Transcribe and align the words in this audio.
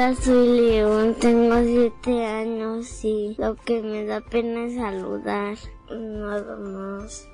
Hola, 0.00 0.14
soy 0.14 0.48
León, 0.48 1.14
tengo 1.20 1.62
siete 1.62 2.24
años 2.24 3.04
y 3.04 3.36
lo 3.36 3.54
que 3.54 3.82
me 3.82 4.06
da 4.06 4.22
pena 4.22 4.64
es 4.64 4.76
saludar, 4.76 5.58
nada 5.90 6.56
más. 6.56 7.28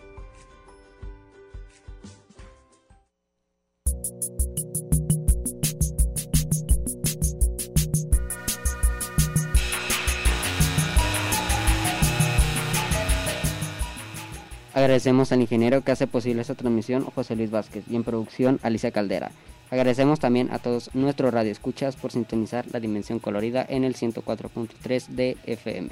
Agradecemos 14.74 15.30
al 15.30 15.40
ingeniero 15.40 15.82
que 15.82 15.92
hace 15.92 16.08
posible 16.08 16.42
esta 16.42 16.56
transmisión, 16.56 17.04
José 17.04 17.36
Luis 17.36 17.52
Vázquez, 17.52 17.84
y 17.88 17.94
en 17.94 18.02
producción, 18.02 18.58
Alicia 18.64 18.90
Caldera. 18.90 19.30
Agradecemos 19.70 20.20
también 20.20 20.52
a 20.52 20.58
todos 20.58 20.94
nuestros 20.94 21.32
radioescuchas 21.34 21.96
por 21.96 22.12
sintonizar 22.12 22.66
la 22.72 22.80
dimensión 22.80 23.18
colorida 23.18 23.66
en 23.68 23.84
el 23.84 23.94
104.3 23.94 25.08
de 25.08 25.36
FM. 25.44 25.90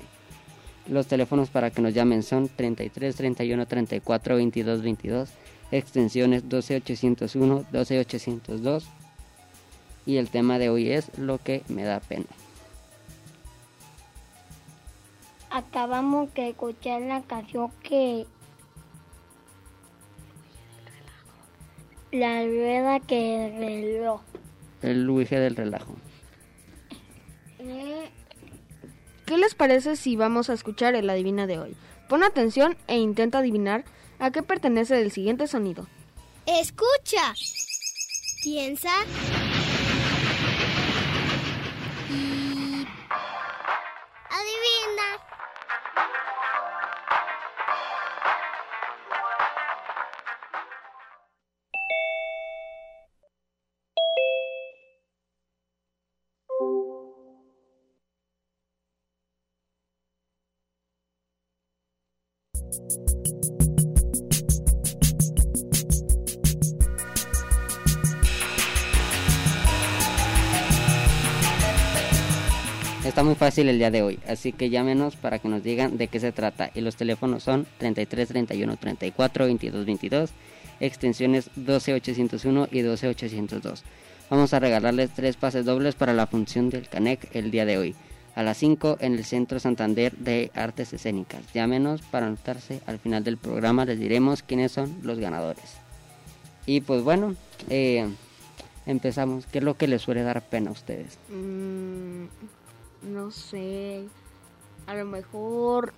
Los 0.88 1.06
teléfonos 1.06 1.48
para 1.48 1.70
que 1.70 1.82
nos 1.82 1.94
llamen 1.94 2.22
son 2.22 2.48
33 2.48 3.16
31 3.16 3.66
34 3.66 4.36
22 4.36 4.82
22, 4.82 5.30
extensiones 5.72 6.48
12801, 6.48 7.64
12802 7.72 8.86
y 10.06 10.18
el 10.18 10.28
tema 10.28 10.58
de 10.58 10.68
hoy 10.68 10.90
es 10.90 11.16
lo 11.18 11.38
que 11.38 11.62
me 11.68 11.84
da 11.84 12.00
pena. 12.00 12.26
acabamos 15.54 16.34
de 16.34 16.48
escuchar 16.48 17.00
la 17.02 17.22
canción 17.22 17.70
que 17.84 18.26
la 22.14 22.44
rueda 22.44 23.00
que 23.00 23.52
reloj. 23.58 24.20
El 24.82 25.04
Luige 25.04 25.38
del 25.38 25.56
relajo. 25.56 25.96
¿Qué 29.26 29.38
les 29.38 29.54
parece 29.54 29.96
si 29.96 30.16
vamos 30.16 30.48
a 30.48 30.52
escuchar 30.52 30.94
el 30.94 31.10
adivina 31.10 31.46
de 31.46 31.58
hoy? 31.58 31.76
Pon 32.08 32.22
atención 32.22 32.76
e 32.86 32.98
intenta 32.98 33.38
adivinar 33.38 33.84
a 34.18 34.30
qué 34.30 34.42
pertenece 34.42 35.00
el 35.00 35.10
siguiente 35.10 35.46
sonido. 35.46 35.86
Escucha. 36.46 37.34
Piensa. 38.42 38.90
El 73.62 73.78
día 73.78 73.90
de 73.90 74.02
hoy, 74.02 74.18
así 74.26 74.52
que 74.52 74.70
llámenos 74.70 75.16
para 75.16 75.38
que 75.38 75.48
nos 75.48 75.62
digan 75.62 75.96
de 75.96 76.08
qué 76.08 76.20
se 76.20 76.32
trata. 76.32 76.70
Y 76.74 76.80
los 76.80 76.96
teléfonos 76.96 77.42
son 77.42 77.66
33 77.78 78.28
31 78.28 78.76
34 78.76 79.44
22 79.46 79.86
22, 79.86 80.30
extensiones 80.80 81.50
12 81.56 81.94
801 81.94 82.68
y 82.70 82.80
12 82.80 83.08
802. 83.08 83.84
Vamos 84.30 84.54
a 84.54 84.60
regalarles 84.60 85.10
tres 85.10 85.36
pases 85.36 85.64
dobles 85.64 85.94
para 85.94 86.14
la 86.14 86.26
función 86.26 86.70
del 86.70 86.88
CANEC 86.88 87.28
el 87.34 87.50
día 87.50 87.64
de 87.64 87.78
hoy, 87.78 87.94
a 88.34 88.42
las 88.42 88.56
5 88.58 88.98
en 89.00 89.14
el 89.14 89.24
Centro 89.24 89.60
Santander 89.60 90.16
de 90.16 90.50
Artes 90.54 90.92
Escénicas. 90.92 91.42
Llámenos 91.52 92.02
para 92.02 92.26
anotarse. 92.26 92.80
Al 92.86 92.98
final 92.98 93.22
del 93.22 93.36
programa 93.36 93.84
les 93.84 93.98
diremos 93.98 94.42
quiénes 94.42 94.72
son 94.72 94.98
los 95.02 95.18
ganadores. 95.18 95.76
Y 96.66 96.80
pues 96.80 97.02
bueno, 97.02 97.36
eh, 97.68 98.08
empezamos. 98.86 99.46
¿Qué 99.46 99.58
es 99.58 99.64
lo 99.64 99.76
que 99.76 99.88
les 99.88 100.02
suele 100.02 100.22
dar 100.22 100.42
pena 100.42 100.70
a 100.70 100.72
ustedes? 100.72 101.18
Mm, 101.28 102.24
no 103.04 103.30
sé. 103.30 104.08
A 104.86 104.94
lo 104.94 105.04
mejor 105.04 105.94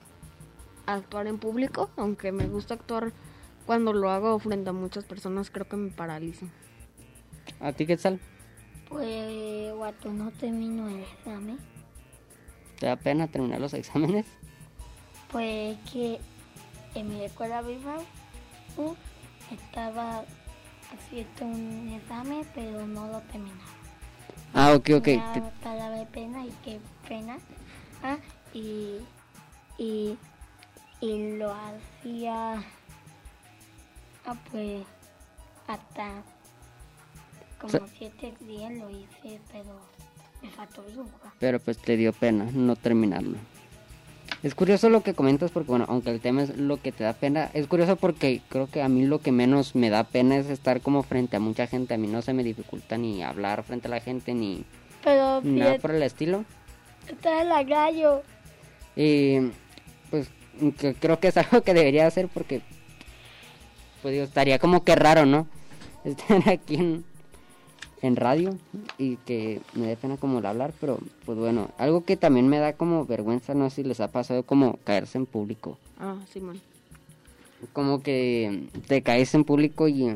actuar 0.87 1.27
en 1.27 1.39
público, 1.39 1.91
aunque 1.97 2.31
me 2.33 2.47
gusta 2.47 2.75
actuar 2.75 3.13
cuando 3.67 3.93
lo 3.93 4.11
hago 4.11 4.39
frente 4.39 4.71
a 4.71 4.73
muchas 4.73 5.05
personas, 5.05 5.51
creo 5.51 5.69
que 5.69 5.77
me 5.77 5.91
paraliza. 5.91 6.47
¿A 7.61 7.73
ti 7.73 7.87
qué 7.87 7.97
tal? 7.97 8.21
Pues 8.89 9.73
cuando 9.75 10.13
no 10.13 10.31
termino 10.33 10.89
el 10.89 11.01
examen, 11.01 11.59
¿Te 12.79 12.87
da 12.87 12.97
pena 12.97 13.27
terminar 13.27 13.61
los 13.61 13.75
exámenes? 13.75 14.27
pues 15.33 15.77
que 15.93 16.21
en 16.95 17.09
mi 17.09 17.25
escuela 17.25 17.63
viva 17.63 17.97
uh, 18.77 18.95
estaba 19.53 20.25
haciendo 20.93 21.45
un 21.47 21.89
examen, 21.95 22.47
pero 22.55 22.87
no 22.87 23.09
lo 23.09 23.21
terminaba. 23.23 23.76
Ah, 24.59 24.75
ok, 24.75 24.89
ok. 24.97 25.07
Da 25.09 25.53
para 25.63 25.91
de 25.91 26.07
pena 26.07 26.45
y 26.47 26.51
qué 26.65 26.81
pena. 27.07 27.37
Ah, 28.03 28.17
y, 28.55 28.97
y, 29.79 30.17
y 31.01 31.37
lo 31.37 31.53
hacía, 31.55 32.55
ah, 34.25 34.37
pues, 34.51 34.83
hasta 35.67 36.23
como 37.61 37.71
sea- 37.71 37.81
siete 37.99 38.35
días 38.41 38.73
lo 38.73 38.89
hice, 38.91 39.41
pero 39.53 39.79
me 40.43 40.51
faltó 40.51 40.83
dibujar. 40.85 41.33
pero 41.39 41.61
pues 41.61 41.77
te 41.79 41.97
dio 41.97 42.13
pena 42.13 42.47
no 42.53 42.77
terminarlo. 42.77 43.37
Es 44.47 44.55
curioso 44.55 44.91
lo 44.91 45.01
que 45.01 45.13
comentas 45.13 45.51
porque 45.51 45.71
bueno, 45.71 45.87
aunque 45.89 46.11
el 46.11 46.21
tema 46.21 46.45
es 46.45 46.57
lo 46.57 46.81
que 46.81 46.93
te 46.93 47.03
da 47.03 47.15
pena, 47.15 47.51
es 47.53 47.67
curioso 47.67 47.97
porque 47.97 48.43
creo 48.49 48.69
que 48.69 48.81
a 48.81 48.89
mí 48.89 49.05
lo 49.05 49.19
que 49.19 49.33
menos 49.33 49.75
me 49.75 49.91
da 49.91 50.05
pena 50.05 50.37
es 50.37 50.49
estar 50.51 50.81
como 50.83 51.03
frente 51.03 51.37
a 51.37 51.41
mucha 51.41 51.67
gente, 51.67 51.95
a 51.95 51.99
mí 51.99 52.07
no 52.07 52.23
se 52.23 52.33
me 52.33 52.45
dificulta 52.45 52.97
ni 52.97 53.25
hablar 53.25 53.65
frente 53.65 53.89
a 53.89 53.91
la 53.91 53.99
gente 53.99 54.35
ni 54.35 54.65
Pero 55.03 55.41
nada 55.43 55.79
por 55.79 55.91
el 55.91 56.01
estilo. 56.05 56.45
está 57.09 57.43
en 57.43 57.49
la 57.49 57.65
gallo. 57.65 58.23
Y 58.95 59.51
pues 60.11 60.31
que 60.79 60.95
creo 60.95 61.19
que 61.19 61.27
es 61.27 61.37
algo 61.39 61.63
que 61.63 61.75
debería 61.75 62.07
hacer 62.07 62.29
porque 62.29 62.61
pues 64.01 64.13
digo, 64.13 64.27
estaría 64.27 64.61
como 64.61 64.85
que 64.85 64.95
raro, 64.95 65.27
¿no? 65.27 65.49
Estar 66.05 66.49
aquí 66.49 66.77
en, 66.77 67.05
en 68.03 68.17
radio 68.17 68.57
y 68.99 69.17
que 69.17 69.61
me 69.75 69.87
dé 69.87 69.97
pena 69.97 70.17
como 70.17 70.39
el 70.39 70.47
hablar, 70.47 70.73
pero 70.81 70.99
pues 71.25 71.39
bueno, 71.39 71.71
algo 71.79 72.05
que 72.05 72.17
también 72.17 72.49
me 72.49 72.59
da 72.59 72.75
como 72.75 73.07
vergüenza, 73.07 73.55
no 73.55 73.71
sé 73.71 73.77
si 73.83 73.89
les 73.89 74.01
ha 74.01 74.09
pasado 74.09 74.43
como 74.43 74.79
caerse 74.85 75.19
en 75.19 75.27
público. 75.27 75.79
Ah, 75.99 76.17
Simón. 76.33 76.61
Como 77.73 78.03
que 78.03 78.69
te 78.87 79.03
caes 79.03 79.35
en 79.35 79.45
público 79.45 79.89
y 79.89 80.13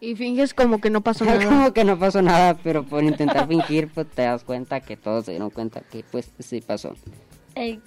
Y 0.00 0.14
finges 0.14 0.52
como 0.54 0.80
que 0.80 0.90
no 0.90 1.00
pasó 1.00 1.24
nada. 1.26 1.44
como 1.44 1.72
que 1.72 1.84
no 1.84 1.98
pasó 1.98 2.20
nada, 2.22 2.58
pero 2.62 2.84
por 2.84 3.02
intentar 3.02 3.48
fingir 3.48 3.88
pues 3.88 4.06
te 4.08 4.22
das 4.22 4.44
cuenta 4.44 4.80
que 4.80 4.96
todos 4.96 5.24
se 5.24 5.32
dieron 5.32 5.50
cuenta 5.50 5.80
que 5.80 6.04
pues 6.10 6.30
sí 6.38 6.60
pasó. 6.60 6.94
Eh, 7.54 7.80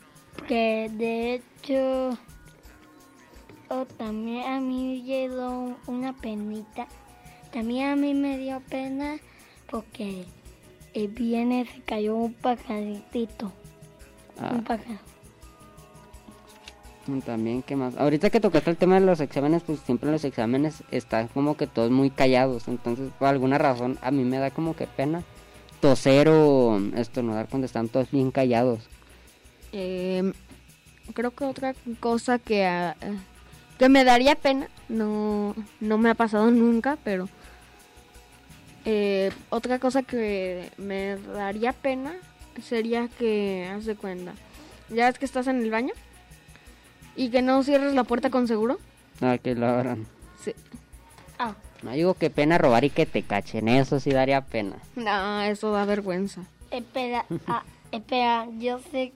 que 0.48 0.89
de 0.92 1.36
hecho 1.36 2.18
oh, 3.69 3.86
también 3.98 4.44
a 4.48 4.59
mí 4.59 5.04
llegó 5.04 5.75
una 5.88 6.13
penita. 6.13 6.88
También 7.54 7.90
a 7.90 7.96
mí 7.96 8.16
me 8.16 8.40
dio 8.40 8.62
pena 8.62 9.18
porque 9.70 10.26
el 10.96 11.08
viernes 11.10 11.70
se 11.70 11.82
cayó 11.82 12.16
un 12.16 12.34
pajarito. 12.34 13.52
Ah. 14.40 14.50
Un 14.54 14.64
pájaro. 14.64 15.00
También, 17.26 17.62
¿qué 17.62 17.76
más? 17.76 17.96
Ahorita 17.98 18.30
que 18.30 18.40
tocaste 18.40 18.72
el 18.72 18.78
tema 18.78 19.00
de 19.00 19.06
los 19.06 19.20
exámenes, 19.20 19.62
pues 19.64 19.80
siempre 19.82 20.08
en 20.08 20.14
los 20.14 20.24
exámenes 20.24 20.84
están 20.90 21.28
como 21.28 21.56
que 21.56 21.68
todos 21.68 21.92
muy 21.92 22.10
callados. 22.10 22.68
Entonces, 22.68 23.12
por 23.20 23.28
alguna 23.28 23.60
razón, 23.60 24.00
a 24.02 24.10
mí 24.10 24.24
me 24.24 24.40
da 24.40 24.50
como 24.50 24.76
que 24.76 24.88
pena 24.88 25.22
toser 25.80 26.30
o 26.30 26.80
estornudar 26.96 27.50
cuando 27.50 27.66
están 27.66 27.88
todos 27.90 28.10
bien 28.10 28.32
callados. 28.32 28.88
Eh, 29.74 30.31
creo 31.14 31.31
que 31.31 31.44
otra 31.44 31.76
cosa 32.00 32.40
que, 32.40 32.66
ah, 32.66 32.95
eh, 33.02 33.18
que 33.78 33.90
me 33.90 34.06
daría 34.06 34.36
pena, 34.36 34.69
no, 34.88 35.54
no 35.81 35.98
me 35.98 36.10
ha 36.10 36.16
pasado 36.16 36.50
nunca, 36.52 36.98
pero 37.04 37.28
eh, 38.85 39.31
otra 39.49 39.80
cosa 39.80 40.04
que 40.04 40.69
me 40.78 41.16
daría 41.18 41.73
pena 41.73 42.13
sería 42.61 43.07
que, 43.07 43.68
haz 43.73 43.85
de 43.85 43.95
cuenta, 43.95 44.33
ya 44.90 45.07
es 45.07 45.18
que 45.18 45.25
estás 45.25 45.47
en 45.47 45.61
el 45.61 45.71
baño 45.71 45.94
y 47.16 47.30
que 47.30 47.42
no 47.42 47.63
cierres 47.63 47.94
la 47.94 48.04
puerta 48.04 48.30
con 48.30 48.47
seguro. 48.47 48.80
Ah, 49.21 49.37
que 49.42 49.56
lo 49.56 49.68
abran. 49.68 50.06
Sí. 50.44 50.54
Ah, 51.40 51.56
No 51.81 51.92
digo 51.92 52.13
que 52.16 52.30
pena 52.30 52.57
robar 52.57 52.83
y 52.83 52.90
que 52.90 53.06
te 53.06 53.23
cachen, 53.23 53.68
eso 53.68 53.99
sí 53.99 54.11
daría 54.11 54.42
pena. 54.42 54.78
No, 54.95 55.42
eso 55.42 55.71
da 55.71 55.85
vergüenza. 55.85 56.42
espera, 56.71 57.25
ah, 57.47 57.63
espera, 57.92 58.47
yo 58.59 58.80
sé 58.92 59.13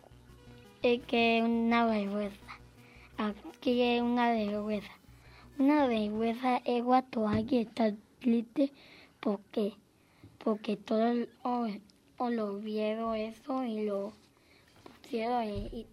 que 0.81 1.37
es 1.39 1.43
una 1.43 1.85
vergüenza. 1.85 2.37
Aquí 3.17 3.81
es 3.81 4.01
una 4.01 4.31
vergüenza. 4.31 4.91
Una 5.59 5.87
vergüenza 5.87 6.61
es 6.65 6.83
cuando 6.83 7.27
alguien 7.27 7.67
está 7.67 7.91
triste 8.21 8.71
porque, 9.27 9.73
porque 10.41 10.77
todos 10.77 11.27
o, 11.43 11.67
o 12.15 12.29
lo 12.29 12.59
vieron 12.59 13.13
eso 13.13 13.65
y 13.65 13.83
lo 13.83 14.13
pusieron 15.01 15.43
y, 15.43 15.65
y 15.73 15.87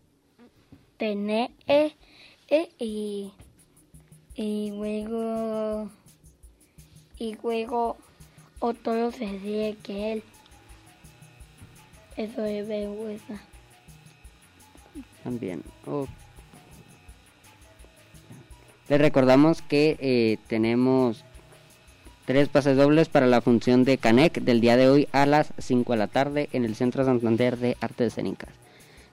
tener 0.98 1.50
eh, 1.66 1.96
eh, 2.46 2.68
y, 2.78 3.32
y 4.36 4.70
luego 4.70 5.90
y 7.18 7.36
luego 7.42 7.96
otro 8.60 9.10
se 9.10 9.26
ríe 9.26 9.76
que 9.82 10.12
él. 10.12 10.22
Eso 12.16 12.44
es 12.44 12.68
vergüenza. 12.68 13.40
También. 15.24 15.64
Oh. 15.86 16.06
Les 18.88 19.00
recordamos 19.00 19.60
que 19.60 19.96
eh, 19.98 20.38
tenemos 20.46 21.24
tres 22.24 22.48
pases 22.48 22.76
dobles 22.76 23.08
para 23.08 23.26
la 23.26 23.40
función 23.40 23.84
de 23.84 23.98
Canec 23.98 24.40
del 24.40 24.60
día 24.60 24.76
de 24.76 24.88
hoy 24.88 25.08
a 25.12 25.26
las 25.26 25.52
5 25.58 25.92
de 25.92 25.98
la 25.98 26.06
tarde 26.06 26.48
en 26.52 26.64
el 26.64 26.74
Centro 26.74 27.04
Santander 27.04 27.58
de 27.58 27.76
Artes 27.80 28.08
Escénicas. 28.08 28.50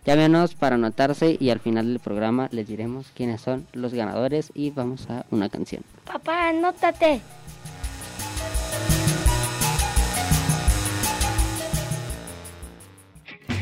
Llámenos 0.05 0.55
para 0.55 0.75
anotarse 0.75 1.37
y 1.39 1.49
al 1.49 1.59
final 1.59 1.87
del 1.87 1.99
programa 1.99 2.47
les 2.51 2.67
diremos 2.67 3.07
quiénes 3.13 3.41
son 3.41 3.67
los 3.73 3.93
ganadores 3.93 4.51
y 4.55 4.71
vamos 4.71 5.07
a 5.09 5.25
una 5.29 5.49
canción. 5.49 5.83
Papá, 6.05 6.49
anótate. 6.49 7.21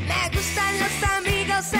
Me 0.07 0.35
gustan 0.35 0.79
los 0.79 1.03
amigos, 1.17 1.73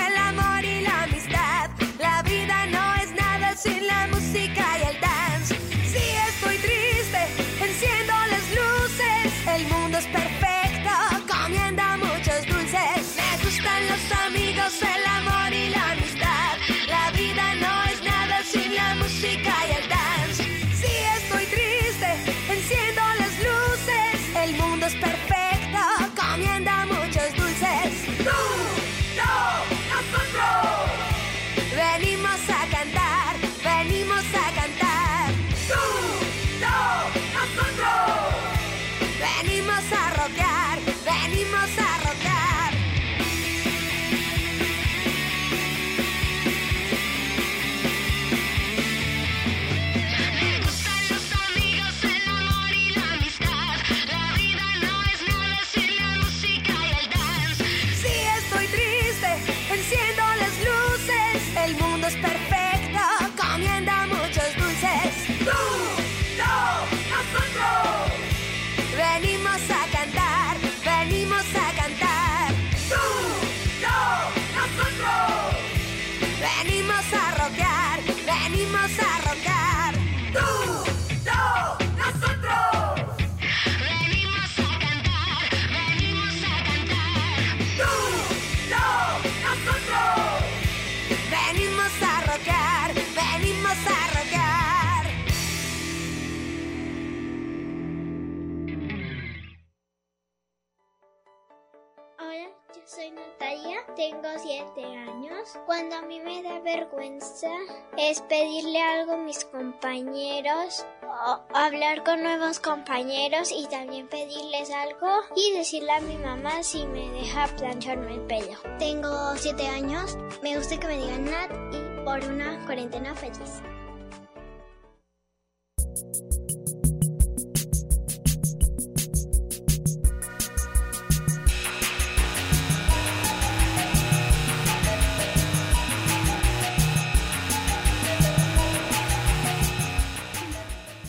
tengo 104.00 104.30
7 104.38 104.82
años. 104.96 105.60
Cuando 105.66 105.98
a 105.98 106.02
mí 106.04 106.22
me 106.22 106.42
da 106.42 106.62
vergüenza 106.62 107.50
es 107.98 108.22
pedirle 108.22 108.82
algo 108.82 109.14
a 109.14 109.18
mis 109.18 109.44
compañeros 109.44 110.86
o 111.04 111.42
hablar 111.54 112.06
con 112.06 112.24
nuevos 112.24 112.62
compañeros 112.62 113.52
y 113.52 113.68
también 113.68 114.08
pedirles 114.08 114.72
algo 114.72 115.10
y 115.36 115.52
decirle 115.52 115.92
a 115.92 116.00
mi 116.00 116.16
mamá 116.16 116.64
si 116.64 116.86
me 116.86 117.10
deja 117.10 117.48
plancharme 117.58 118.14
el 118.14 118.22
pelo. 118.22 118.58
Tengo 118.78 119.36
7 119.36 119.68
años, 119.68 120.18
me 120.42 120.56
gusta 120.56 120.80
que 120.80 120.88
me 120.88 120.98
digan 120.98 121.26
Nat 121.26 121.52
y 121.74 122.06
por 122.06 122.24
una 122.24 122.66
cuarentena 122.66 123.14
feliz. 123.16 123.62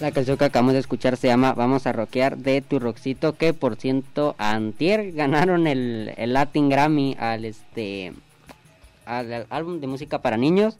La 0.00 0.12
canción 0.12 0.38
que 0.38 0.44
acabamos 0.46 0.72
de 0.72 0.78
escuchar 0.80 1.16
se 1.18 1.26
llama 1.26 1.52
Vamos 1.52 1.86
a 1.86 1.92
rockear 1.92 2.38
de 2.38 2.62
tu 2.62 2.78
Roxito 2.78 3.34
que 3.36 3.52
por 3.52 3.76
ciento 3.76 4.34
antier 4.38 5.12
ganaron 5.12 5.66
el, 5.66 6.14
el 6.16 6.32
Latin 6.32 6.68
Grammy 6.70 7.16
al 7.18 7.44
este 7.44 8.14
al, 9.04 9.30
al 9.32 9.46
álbum 9.50 9.80
de 9.80 9.86
música 9.86 10.20
para 10.22 10.36
niños 10.38 10.76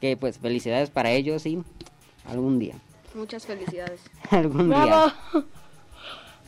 que 0.00 0.16
pues 0.16 0.38
felicidades 0.38 0.88
para 0.90 1.10
ellos 1.10 1.44
y 1.44 1.62
algún 2.26 2.58
día 2.58 2.74
Muchas 3.14 3.44
felicidades. 3.46 4.00
algún 4.30 4.68
Bravo. 4.68 4.86
día 5.32 5.44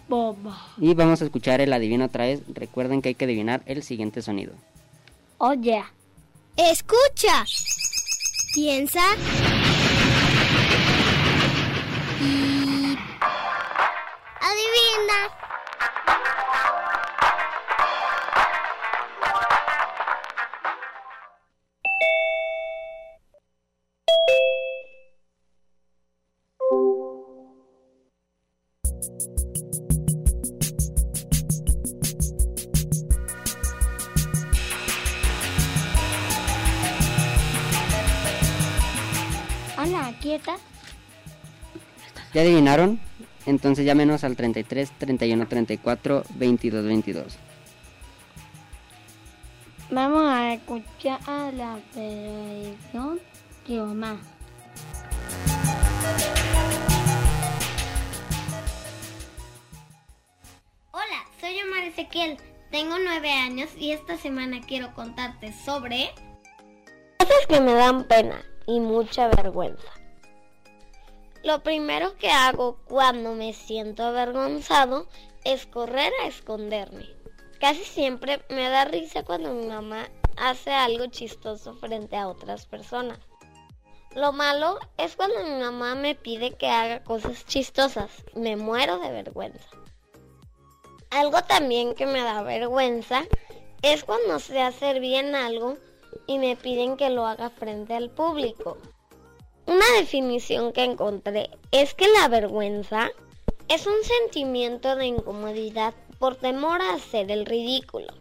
Bomba. 0.08 0.58
y 0.78 0.94
vamos 0.94 1.20
a 1.20 1.26
escuchar 1.26 1.60
el 1.60 1.72
adivino 1.74 2.06
otra 2.06 2.24
vez 2.24 2.40
recuerden 2.54 3.02
que 3.02 3.10
hay 3.10 3.14
que 3.14 3.26
adivinar 3.26 3.60
el 3.66 3.82
siguiente 3.82 4.22
sonido 4.22 4.52
Oye, 5.38 5.84
Escucha. 6.56 7.44
Piensa. 8.52 9.00
Adivina. 14.99 15.31
hola, 39.78 40.14
quieta. 40.21 40.57
¿ya 42.35 42.43
adivinaron? 42.43 43.07
Entonces 43.49 43.85
llámenos 43.85 44.25
al 44.25 44.37
33 44.37 44.90
31 44.99 45.49
34 45.49 46.25
22 46.37 46.85
22 46.85 47.38
Vamos 49.90 50.23
a 50.26 50.52
escuchar 50.52 51.19
a 51.26 51.50
la 51.50 51.78
televisión 51.95 53.19
que 53.67 53.81
mamá. 53.81 54.19
Hola, 60.90 61.02
soy 61.40 61.59
Omar 61.62 61.85
Ezequiel. 61.85 62.37
Tengo 62.71 62.97
nueve 63.02 63.31
años 63.33 63.71
y 63.78 63.93
esta 63.93 64.19
semana 64.19 64.61
quiero 64.61 64.93
contarte 64.93 65.55
sobre... 65.55 66.11
Cosas 67.19 67.47
que 67.49 67.61
me 67.62 67.73
dan 67.73 68.05
pena 68.05 68.43
y 68.67 68.81
mucha 68.81 69.28
vergüenza. 69.28 69.98
Lo 71.49 71.62
primero 71.62 72.14
que 72.19 72.31
hago 72.31 72.76
cuando 72.85 73.33
me 73.33 73.55
siento 73.55 74.02
avergonzado 74.02 75.09
es 75.45 75.64
correr 75.64 76.12
a 76.23 76.26
esconderme. 76.26 77.07
Casi 77.59 77.85
siempre 77.85 78.43
me 78.50 78.69
da 78.69 78.85
risa 78.85 79.23
cuando 79.23 79.55
mi 79.55 79.64
mamá 79.64 80.11
hace 80.37 80.73
algo 80.73 81.07
chistoso 81.07 81.73
frente 81.73 82.19
a 82.19 82.28
otras 82.28 82.67
personas. 82.67 83.19
Lo 84.14 84.33
malo 84.33 84.78
es 84.99 85.17
cuando 85.17 85.43
mi 85.43 85.59
mamá 85.59 85.95
me 85.95 86.14
pide 86.14 86.55
que 86.55 86.69
haga 86.69 87.02
cosas 87.02 87.47
chistosas. 87.47 88.11
Me 88.35 88.57
muero 88.57 88.99
de 88.99 89.11
vergüenza. 89.11 89.71
Algo 91.09 91.40
también 91.45 91.95
que 91.95 92.05
me 92.05 92.21
da 92.21 92.43
vergüenza 92.43 93.25
es 93.81 94.05
cuando 94.05 94.38
sé 94.38 94.61
hacer 94.61 95.00
bien 95.00 95.35
algo 95.35 95.78
y 96.26 96.40
me 96.40 96.57
piden 96.57 96.99
que 96.99 97.09
lo 97.09 97.26
haga 97.26 97.49
frente 97.49 97.95
al 97.95 98.11
público. 98.11 98.76
Una 99.68 99.84
definición 99.98 100.72
que 100.72 100.82
encontré 100.82 101.50
es 101.72 101.92
que 101.92 102.08
la 102.08 102.28
vergüenza 102.28 103.10
es 103.68 103.87
un 103.87 104.02
sentimiento 104.02 104.96
de 104.96 105.04
incomodidad 105.04 105.92
por 106.18 106.37
temor 106.37 106.80
a 106.80 106.94
hacer 106.94 107.30
el 107.30 107.44
ridículo. 107.44 108.14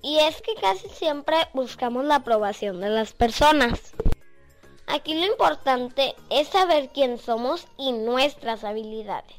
Y 0.00 0.20
es 0.20 0.40
que 0.40 0.54
casi 0.54 0.88
siempre 0.88 1.36
buscamos 1.52 2.06
la 2.06 2.16
aprobación 2.16 2.80
de 2.80 2.88
las 2.88 3.12
personas. 3.12 3.92
Aquí 4.86 5.12
lo 5.12 5.26
importante 5.26 6.14
es 6.30 6.48
saber 6.48 6.88
quién 6.88 7.18
somos 7.18 7.66
y 7.76 7.92
nuestras 7.92 8.64
habilidades. 8.64 9.36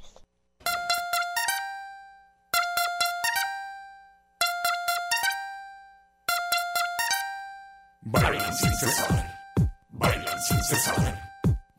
Bailan 8.01 8.53
sin 8.53 8.75
cesar, 8.75 9.39
bailan 9.89 10.39
sin 10.41 10.63
cesar, 10.63 11.25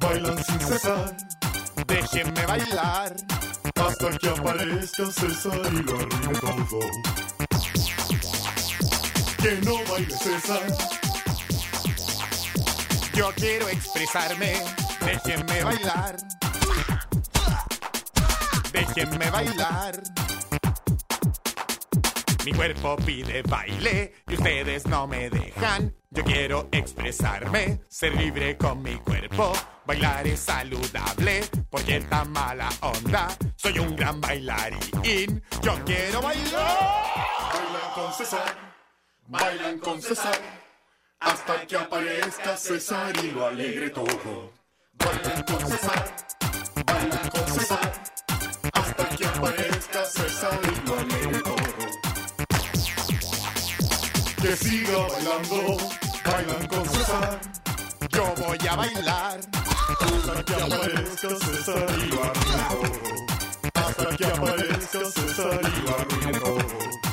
Bailan 0.00 0.44
sin 0.44 0.60
cesar. 0.60 1.16
Déjenme 1.86 2.46
bailar 2.46 3.14
hasta 3.76 4.18
que 4.18 4.28
aparezca 4.28 5.06
César 5.06 5.60
y 5.72 5.82
lo 5.82 5.96
arruine 5.96 6.40
todo. 6.40 6.80
Que 9.42 9.52
no 9.64 9.74
baile 9.90 10.16
César. 10.16 10.66
Yo 13.14 13.32
quiero 13.36 13.68
expresarme. 13.68 14.52
Déjenme 15.00 15.62
bailar. 15.62 16.16
Déjenme 18.72 19.30
bailar. 19.30 20.02
Mi 22.46 22.52
cuerpo 22.52 22.94
pide 23.04 23.42
baile 23.42 24.22
y 24.28 24.34
ustedes 24.34 24.86
no 24.86 25.08
me 25.08 25.28
dejan. 25.28 25.92
Yo 26.10 26.22
quiero 26.22 26.68
expresarme, 26.70 27.80
ser 27.88 28.14
libre 28.14 28.56
con 28.56 28.80
mi 28.84 28.94
cuerpo. 28.98 29.52
Bailar 29.84 30.28
es 30.28 30.38
saludable, 30.38 31.42
porque 31.68 31.96
esta 31.96 32.24
mala 32.24 32.68
onda. 32.82 33.36
Soy 33.56 33.80
un 33.80 33.96
gran 33.96 34.20
bailarín. 34.20 35.42
Yo 35.60 35.74
quiero 35.84 36.22
bailar. 36.22 36.78
Bailan 37.52 37.92
con 37.96 38.12
César, 38.12 38.74
bailan 39.26 39.78
con 39.80 40.00
César. 40.00 40.38
Hasta 41.18 41.66
que 41.66 41.76
aparezca 41.76 42.56
César 42.56 43.12
y 43.24 43.32
lo 43.32 43.44
alegre 43.44 43.90
todo. 43.90 44.52
Bailan 44.92 45.42
con 45.42 45.68
César, 45.68 46.16
bailan 46.86 47.28
con 47.28 47.48
César. 47.48 47.92
Hasta 48.72 49.08
que 49.16 49.26
aparezca 49.26 50.04
César 50.04 50.60
y 50.62 50.88
lo 50.88 50.96
alegre 50.96 51.40
todo 51.40 51.45
que 54.46 54.56
siga 54.56 54.98
bailando, 54.98 55.76
bailan 56.24 56.66
con 56.68 56.88
César. 56.88 57.40
Yo 58.12 58.34
voy 58.36 58.58
a 58.68 58.76
bailar 58.76 59.40
hasta 60.00 60.44
que 60.44 60.54
aparezca 60.54 61.28
César 61.28 61.86
y. 61.98 62.10
Hasta 63.74 64.16
que 64.16 64.26
aparezca 64.26 65.00
César 65.10 65.60
y. 65.64 67.05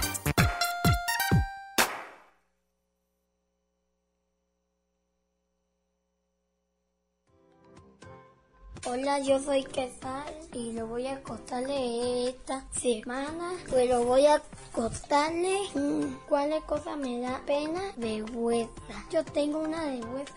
Hola, 8.86 9.20
yo 9.20 9.40
soy 9.40 9.64
Quesal 9.64 10.26
y 10.52 10.74
lo 10.74 10.88
voy 10.88 11.08
a 11.08 11.24
contarle 11.24 12.28
esta 12.28 12.66
semana. 12.72 13.54
Pues 13.70 13.90
lo 13.90 14.04
voy 14.04 14.26
a 14.26 14.42
contarle 14.74 15.58
mm, 15.74 16.28
cuáles 16.28 16.62
cosas 16.66 16.98
me 16.98 17.22
da 17.22 17.42
pena 17.46 17.82
de 17.96 18.24
vuelta. 18.24 19.06
Yo 19.10 19.24
tengo 19.24 19.60
una 19.60 19.86
de 19.86 20.02
vuelta 20.02 20.34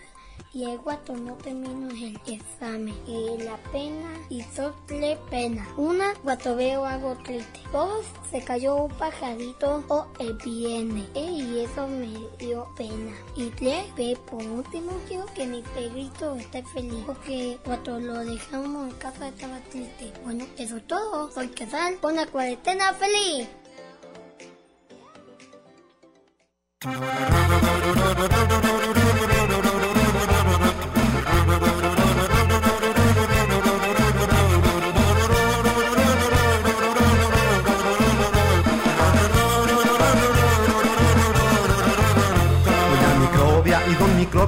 el 0.64 0.78
guato 0.78 1.14
no 1.14 1.34
termino 1.34 1.90
el 1.90 2.18
examen. 2.26 2.94
Y 3.06 3.42
la 3.42 3.56
pena 3.72 4.08
y 4.28 4.42
son 4.42 4.72
tres. 4.86 5.18
Una, 5.76 6.14
cuando 6.22 6.56
veo 6.56 6.84
algo 6.84 7.14
triste. 7.24 7.60
Dos, 7.72 8.06
se 8.30 8.42
cayó 8.42 8.84
un 8.84 8.92
pajarito 8.92 9.84
o 9.88 10.06
el. 10.18 10.36
Y 11.14 11.60
eso 11.60 11.86
me 11.86 12.28
dio 12.38 12.66
pena. 12.76 13.12
Y 13.36 13.50
tres, 13.50 13.84
ve 13.96 14.18
por 14.30 14.42
último 14.42 14.92
quiero 15.08 15.26
que 15.34 15.46
mi 15.46 15.62
perrito 15.62 16.34
esté 16.36 16.62
feliz. 16.64 17.04
Porque 17.06 17.58
cuando 17.64 18.00
lo 18.00 18.24
dejamos 18.24 18.90
en 18.90 18.98
casa 18.98 19.28
estaba 19.28 19.58
triste. 19.70 20.12
Bueno, 20.24 20.46
eso 20.56 20.76
es 20.76 20.86
todo. 20.86 21.30
Soy 21.32 21.48
Casal 21.48 21.98
la 22.14 22.26
cuarentena 22.26 22.94
feliz. 22.94 23.48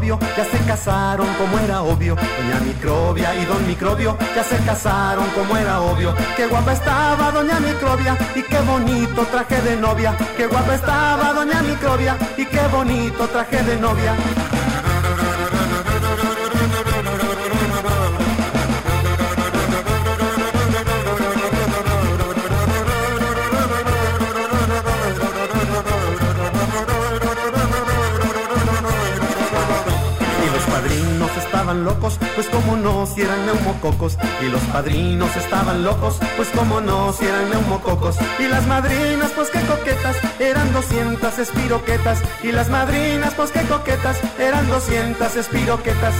Ya 0.00 0.44
se 0.44 0.58
casaron 0.64 1.26
como 1.34 1.58
era 1.58 1.82
obvio. 1.82 2.14
Doña 2.14 2.60
Microbia 2.64 3.34
y 3.34 3.44
Don 3.44 3.66
Microbio 3.66 4.16
ya 4.34 4.44
se 4.44 4.56
casaron 4.58 5.28
como 5.30 5.56
era 5.56 5.80
obvio. 5.80 6.14
Qué 6.36 6.46
guapa 6.46 6.72
estaba 6.72 7.32
Doña 7.32 7.58
Microbia 7.58 8.16
y 8.36 8.42
qué 8.42 8.60
bonito 8.60 9.22
traje 9.26 9.60
de 9.60 9.76
novia. 9.76 10.16
Qué 10.36 10.46
guapa 10.46 10.74
estaba 10.74 11.32
Doña 11.32 11.62
Microbia 11.62 12.16
y 12.36 12.46
qué 12.46 12.60
bonito 12.70 13.26
traje 13.26 13.62
de 13.64 13.76
novia. 13.76 14.14
Locos, 31.76 32.18
pues 32.34 32.48
como 32.48 32.76
no, 32.76 33.06
si 33.06 33.22
eran 33.22 33.46
neumococos. 33.46 34.16
Y 34.40 34.50
los 34.50 34.60
padrinos 34.62 35.36
estaban 35.36 35.84
locos, 35.84 36.18
pues 36.36 36.48
como 36.48 36.80
no, 36.80 37.12
si 37.12 37.24
eran 37.26 37.50
neumococos. 37.50 38.16
Y 38.38 38.48
las 38.48 38.66
madrinas, 38.66 39.30
pues 39.34 39.50
qué 39.50 39.60
coquetas, 39.60 40.16
eran 40.38 40.72
200 40.72 41.38
espiroquetas. 41.38 42.18
Y 42.42 42.52
las 42.52 42.68
madrinas, 42.70 43.34
pues 43.34 43.50
qué 43.50 43.62
coquetas, 43.62 44.18
eran 44.38 44.68
200 44.68 45.36
espiroquetas. 45.36 46.14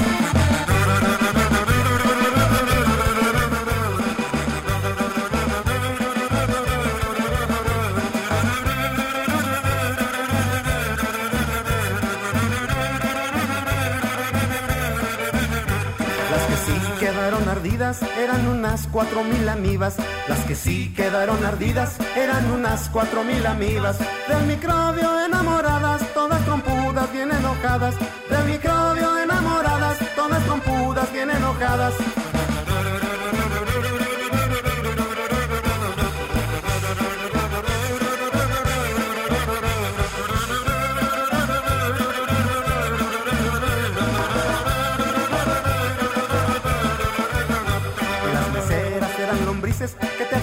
Quedaron 17.29 17.49
ardidas 17.51 18.01
eran 18.19 18.49
unas 18.49 18.87
cuatro 18.87 19.23
mil 19.23 19.47
amibas. 19.51 19.97
Las 20.29 20.39
que 20.47 20.55
sí 20.55 20.95
quedaron 20.97 21.45
ardidas 21.45 21.97
eran 22.17 22.51
unas 22.51 22.89
cuatro 22.89 23.23
mil 23.23 23.45
amibas. 23.45 23.99
Del 24.27 24.47
microbio 24.47 25.27
enamoradas, 25.27 26.01
todas 26.15 26.43
trompudas, 26.47 27.13
bien 27.13 27.31
enojadas. 27.31 27.97
Del 28.31 28.45
microbio 28.47 29.19
enamoradas, 29.19 29.99
todas 30.17 30.43
trompudas, 30.45 31.13
bien 31.13 31.31
enojadas. 31.31 31.93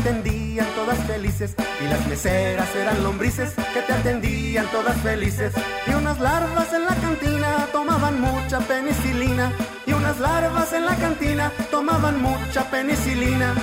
Atendían 0.06 0.68
todas 0.76 1.00
felices. 1.08 1.56
Y 1.84 1.88
las 1.88 2.08
meseras 2.08 2.76
eran 2.76 3.04
lombrices 3.04 3.54
que 3.74 3.82
te 3.82 3.94
atendían 3.94 4.68
todas 4.68 4.96
felices. 4.98 5.52
Y 5.88 5.94
unas 5.94 6.20
larvas 6.20 6.72
en 6.74 6.86
la 6.86 6.96
cantina 6.96 7.68
tomaban 7.72 8.22
mucha 8.22 8.60
penicilina. 8.60 9.52
Y 9.86 9.94
unas 9.94 10.20
larvas 10.20 10.74
en 10.74 10.86
la 10.86 10.96
cantina 10.96 11.52
tomaban 11.72 12.22
mucha 12.22 12.70
penicilina. 12.70 13.56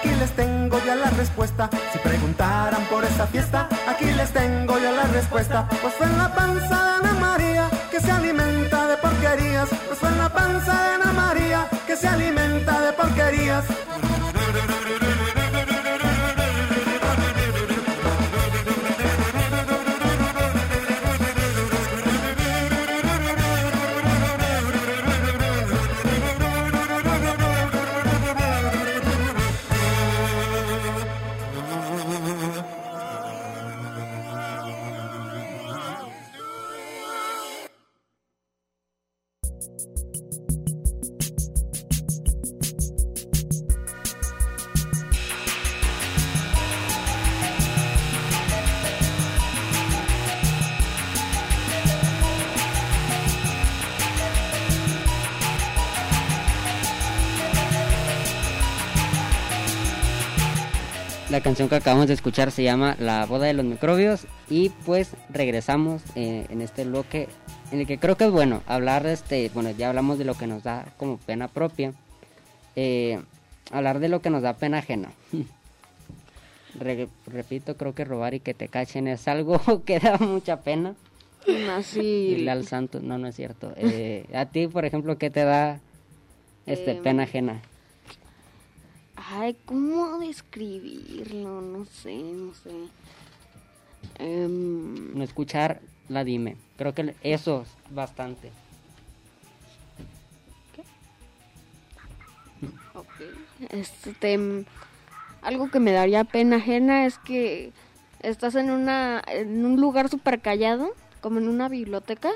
Aquí 0.00 0.10
les 0.18 0.30
tengo 0.32 0.78
ya 0.84 0.94
la 0.96 1.10
respuesta. 1.10 1.68
Si 1.92 1.98
preguntaran 1.98 2.82
por 2.84 3.04
esa 3.04 3.26
fiesta, 3.26 3.68
aquí 3.86 4.06
les 4.06 4.32
tengo 4.32 4.78
ya 4.78 4.92
la 4.92 5.04
respuesta. 5.04 5.68
Pues 5.82 5.94
fue 5.94 6.06
en 6.06 6.16
la 6.16 6.34
panza 6.34 6.76
de 6.84 6.90
Ana 7.00 7.14
María 7.20 7.68
que 7.90 8.00
se 8.00 8.10
alimenta 8.10 8.88
de 8.88 8.96
porquerías. 8.96 9.68
Pues 9.68 9.98
fue 9.98 10.08
en 10.08 10.18
la 10.18 10.30
panza 10.30 10.72
de 10.84 10.90
Ana 10.94 11.12
María 11.12 11.68
que 11.86 11.96
se 11.96 12.08
alimenta 12.08 12.80
de 12.80 12.92
porquerías. 12.92 13.64
La 61.40 61.44
canción 61.44 61.70
que 61.70 61.76
acabamos 61.76 62.06
de 62.06 62.12
escuchar 62.12 62.50
se 62.50 62.62
llama 62.62 62.96
La 62.98 63.24
boda 63.24 63.46
de 63.46 63.54
los 63.54 63.64
microbios 63.64 64.26
y 64.50 64.68
pues 64.84 65.12
regresamos 65.30 66.02
eh, 66.14 66.44
en 66.50 66.60
este 66.60 66.84
bloque 66.84 67.28
en 67.72 67.80
el 67.80 67.86
que 67.86 67.96
creo 67.96 68.14
que 68.18 68.24
es 68.24 68.30
bueno 68.30 68.62
hablar 68.66 69.04
de 69.04 69.14
este, 69.14 69.50
bueno 69.54 69.70
ya 69.70 69.88
hablamos 69.88 70.18
de 70.18 70.26
lo 70.26 70.34
que 70.34 70.46
nos 70.46 70.62
da 70.62 70.84
como 70.98 71.16
pena 71.16 71.48
propia, 71.48 71.94
eh, 72.76 73.22
hablar 73.72 74.00
de 74.00 74.10
lo 74.10 74.20
que 74.20 74.28
nos 74.28 74.42
da 74.42 74.52
pena 74.52 74.80
ajena. 74.80 75.12
Re- 76.78 77.08
repito, 77.26 77.74
creo 77.74 77.94
que 77.94 78.04
robar 78.04 78.34
y 78.34 78.40
que 78.40 78.52
te 78.52 78.68
cachen 78.68 79.08
es 79.08 79.26
algo 79.26 79.82
que 79.86 79.98
da 79.98 80.18
mucha 80.18 80.60
pena. 80.60 80.94
Así. 81.74 82.34
Dile 82.36 82.50
al 82.50 82.66
santo, 82.66 83.00
no, 83.00 83.16
no 83.16 83.28
es 83.28 83.34
cierto. 83.36 83.72
Eh, 83.78 84.26
a 84.34 84.44
ti, 84.44 84.68
por 84.68 84.84
ejemplo, 84.84 85.16
¿qué 85.16 85.30
te 85.30 85.44
da 85.44 85.80
este 86.66 86.96
pena 86.96 87.22
ajena? 87.22 87.62
Ay, 89.32 89.56
¿cómo 89.64 90.18
describirlo? 90.18 91.60
No 91.60 91.84
sé, 91.84 92.14
no 92.16 92.52
sé. 92.54 92.70
Em, 94.18 95.16
No 95.16 95.22
escuchar 95.22 95.80
la 96.08 96.24
dime. 96.24 96.56
Creo 96.76 96.94
que 96.94 97.14
eso 97.22 97.62
es 97.62 97.94
bastante. 97.94 98.50
ok. 102.94 103.06
Este, 103.70 104.36
mm, 104.36 104.64
algo 105.42 105.70
que 105.70 105.78
me 105.80 105.92
daría 105.92 106.24
pena 106.24 106.56
ajena 106.56 107.06
es 107.06 107.18
que 107.18 107.72
estás 108.20 108.56
en 108.56 108.70
una 108.70 109.22
en 109.28 109.64
un 109.64 109.80
lugar 109.80 110.08
súper 110.08 110.40
callado, 110.40 110.90
como 111.20 111.38
en 111.38 111.48
una 111.48 111.68
biblioteca, 111.68 112.30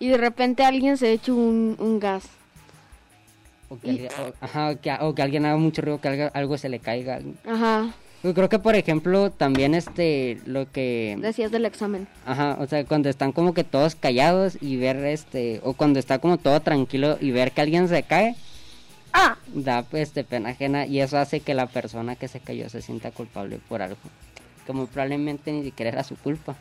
y 0.00 0.08
de 0.08 0.16
repente 0.16 0.64
alguien 0.64 0.96
se 0.96 1.12
echa 1.12 1.32
un, 1.32 1.76
un 1.78 2.00
gas. 2.00 2.39
O 3.70 3.78
que, 3.78 3.90
alguien, 3.90 4.10
o- 4.20 4.44
ajá, 4.44 4.70
o 4.70 4.80
que, 4.80 4.92
o 5.00 5.14
que 5.14 5.22
alguien 5.22 5.46
haga 5.46 5.56
mucho 5.56 5.80
ruido, 5.80 6.00
que 6.00 6.08
algo, 6.08 6.30
algo 6.34 6.58
se 6.58 6.68
le 6.68 6.80
caiga. 6.80 7.20
Ajá, 7.46 7.94
Yo 8.22 8.34
creo 8.34 8.48
que, 8.50 8.58
por 8.58 8.74
ejemplo, 8.74 9.30
también 9.30 9.74
este, 9.74 10.38
lo 10.44 10.70
que... 10.70 11.16
decías 11.20 11.50
del 11.52 11.64
examen. 11.64 12.06
Ajá, 12.26 12.56
o 12.60 12.66
sea, 12.66 12.84
cuando 12.84 13.08
están 13.08 13.32
como 13.32 13.54
que 13.54 13.64
todos 13.64 13.94
callados 13.94 14.58
y 14.60 14.76
ver 14.76 14.96
este, 15.06 15.60
o 15.62 15.72
cuando 15.74 15.98
está 16.00 16.18
como 16.18 16.36
todo 16.36 16.60
tranquilo 16.60 17.16
y 17.20 17.30
ver 17.30 17.52
que 17.52 17.60
alguien 17.62 17.88
se 17.88 18.02
cae, 18.02 18.34
Ah, 19.12 19.36
da 19.54 19.82
pues 19.82 20.02
este, 20.08 20.22
pena 20.22 20.50
ajena 20.50 20.86
y 20.86 21.00
eso 21.00 21.18
hace 21.18 21.40
que 21.40 21.54
la 21.54 21.66
persona 21.66 22.14
que 22.14 22.28
se 22.28 22.38
cayó 22.38 22.68
se 22.68 22.80
sienta 22.82 23.10
culpable 23.10 23.58
por 23.68 23.82
algo, 23.82 23.96
muy 24.72 24.86
probablemente 24.86 25.50
ni 25.50 25.64
siquiera 25.64 25.90
era 25.90 26.04
su 26.04 26.14
culpa. 26.16 26.54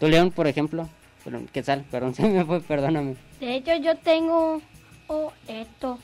Tú, 0.00 0.08
León, 0.08 0.32
por 0.32 0.48
ejemplo, 0.48 0.88
perdón, 1.22 1.48
¿qué 1.52 1.62
tal? 1.62 1.84
Perdón, 1.90 2.14
se 2.16 2.22
me 2.28 2.44
fue, 2.44 2.60
perdóname. 2.60 3.14
de 3.40 3.54
hecho 3.56 3.76
yo 3.76 3.96
tengo 3.96 4.60
oh, 5.08 5.32
esto. 5.48 5.98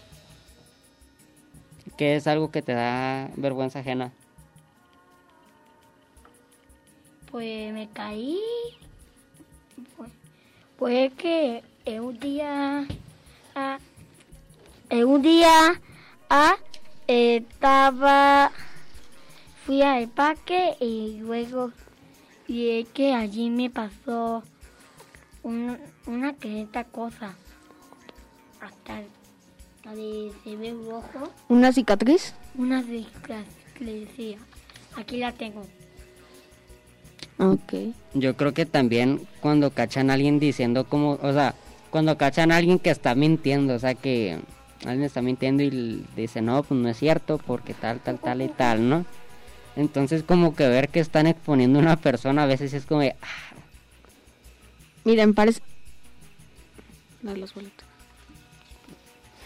¿Qué 1.97 2.17
es 2.17 2.27
algo 2.27 2.51
que 2.51 2.63
te 2.63 2.73
da 2.73 3.31
vergüenza 3.37 3.81
ajena? 3.81 4.13
Pues 7.31 7.73
me 7.73 7.89
caí. 7.91 8.39
Pues, 9.97 10.11
pues 10.79 11.13
que 11.15 11.63
en 11.85 12.03
un 12.03 12.19
día. 12.19 12.87
ah, 13.55 13.79
en 14.91 15.05
un 15.07 15.23
día. 15.23 15.81
ah, 16.29 16.57
estaba. 17.07 18.53
Fui 19.65 19.83
al 19.83 20.09
parque 20.09 20.77
y 20.81 21.19
luego. 21.21 21.73
Y 22.49 22.81
es 22.81 22.89
que 22.89 23.15
allí 23.15 23.49
me 23.51 23.71
pasó. 23.71 24.43
un- 25.45 25.79
una 26.07 26.35
que 26.35 26.63
esta 26.63 26.85
cosa. 26.85 27.35
Hasta. 28.63 29.03
La 29.85 29.95
de 29.95 30.33
se 30.45 30.57
ve 30.57 30.73
rojo. 30.89 31.33
¿Una 31.49 31.73
cicatriz? 31.73 32.35
Una 32.57 32.83
decía. 32.83 34.39
Aquí 34.97 35.17
la 35.19 35.33
tengo. 35.33 35.67
Ok. 37.39 37.95
Yo 38.15 38.37
creo 38.37 38.55
que 38.55 38.65
también 38.65 39.27
cuando 39.41 39.73
cachan 39.73 40.09
a 40.09 40.15
alguien 40.15 40.39
diciendo 40.39 40.85
como, 40.85 41.19
o 41.21 41.33
sea, 41.33 41.57
cuando 41.91 42.17
cachan 42.17 42.53
a 42.53 42.57
alguien 42.57 42.79
que 42.79 42.91
está 42.91 43.17
mintiendo, 43.17 43.75
o 43.75 43.79
sea, 43.81 43.95
que 43.95 44.39
alguien 44.85 45.03
está 45.03 45.21
mintiendo 45.21 45.65
y 45.65 46.07
dice, 46.15 46.41
no, 46.41 46.63
pues 46.63 46.81
no 46.81 46.89
es 46.89 46.97
cierto, 46.97 47.39
porque 47.39 47.75
tal, 47.75 47.99
tal, 47.99 48.21
tal 48.21 48.43
y 48.43 48.49
tal, 48.49 48.89
¿no? 48.89 49.05
Entonces 49.75 50.23
como 50.23 50.55
que 50.55 50.69
ver 50.69 50.89
que 50.91 51.01
están 51.01 51.27
exponiendo 51.27 51.81
a 51.81 51.83
una 51.83 51.97
persona 51.97 52.45
a 52.45 52.47
veces 52.47 52.73
es 52.75 52.87
como, 52.87 53.01
de, 53.01 53.17
ah, 53.21 53.57
Miren, 55.05 55.35
parece... 55.35 55.61
Dale 57.23 57.41
los 57.41 57.55
boletos. 57.55 57.92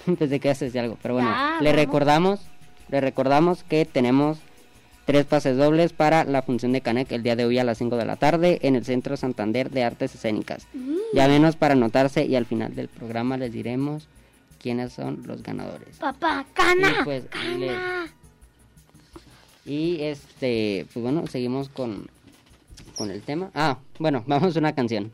pensé 0.19 0.41
que 0.41 0.51
haces 0.51 0.75
algo, 0.77 0.97
pero 1.03 1.15
bueno, 1.15 1.31
Ya, 1.31 1.59
le 1.61 1.71
vamos. 1.71 1.85
recordamos, 1.85 2.41
le 2.91 3.01
recordamos 3.01 3.63
que 3.65 3.85
tenemos 3.85 4.39
tres 5.05 5.25
pases 5.25 5.57
dobles 5.57 5.93
para 5.93 6.25
la 6.25 6.43
función 6.43 6.73
de 6.73 6.81
Canec 6.81 7.11
el 7.13 7.23
día 7.23 7.37
de 7.37 7.45
hoy 7.45 7.59
a 7.59 7.65
las 7.65 7.79
5 7.79 7.97
de 7.97 8.05
la 8.05 8.17
tarde 8.17 8.59
en 8.63 8.75
el 8.77 8.85
Centro 8.85 9.17
Santander 9.17 9.71
de 9.71 9.85
Artes 9.85 10.15
Escénicas. 10.15 10.67
Llámenos 11.13 11.57
para 11.57 11.75
anotarse 11.75 12.25
y 12.27 12.35
al 12.35 12.45
final 12.47 12.75
del 12.75 12.89
programa 12.89 13.37
les 13.37 13.53
diremos 13.53 14.09
quiénes 14.61 14.93
son 14.93 15.23
los 15.27 15.43
ganadores. 15.45 15.97
Papá, 15.99 16.45
cana. 16.55 16.91
Y 17.01 17.05
pues, 17.05 17.25
le- 17.59 17.67
cana. 17.69 18.07
Y 19.65 20.01
este, 20.03 20.87
pues 20.93 21.03
bueno, 21.03 21.27
seguimos 21.27 21.69
con, 21.69 22.09
con 22.97 23.11
el 23.11 23.23
tema. 23.23 23.51
Ah, 23.55 23.79
bueno, 23.99 24.25
vamos 24.29 24.57
a 24.57 24.59
una 24.59 24.75
canción. 24.75 25.13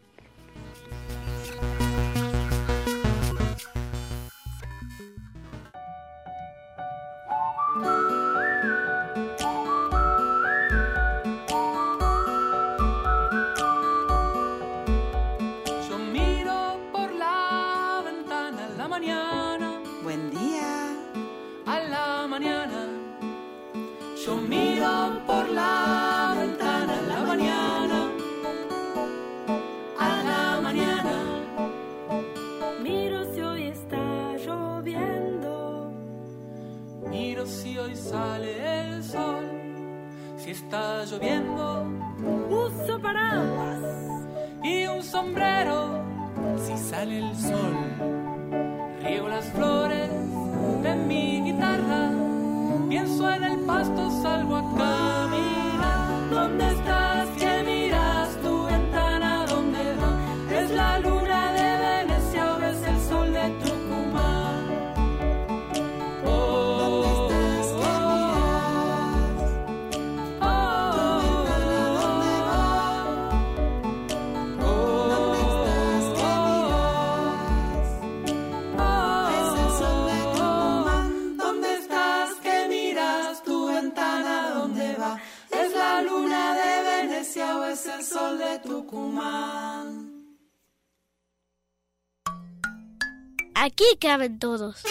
Caben 94.02 94.38
todos. 94.40 94.82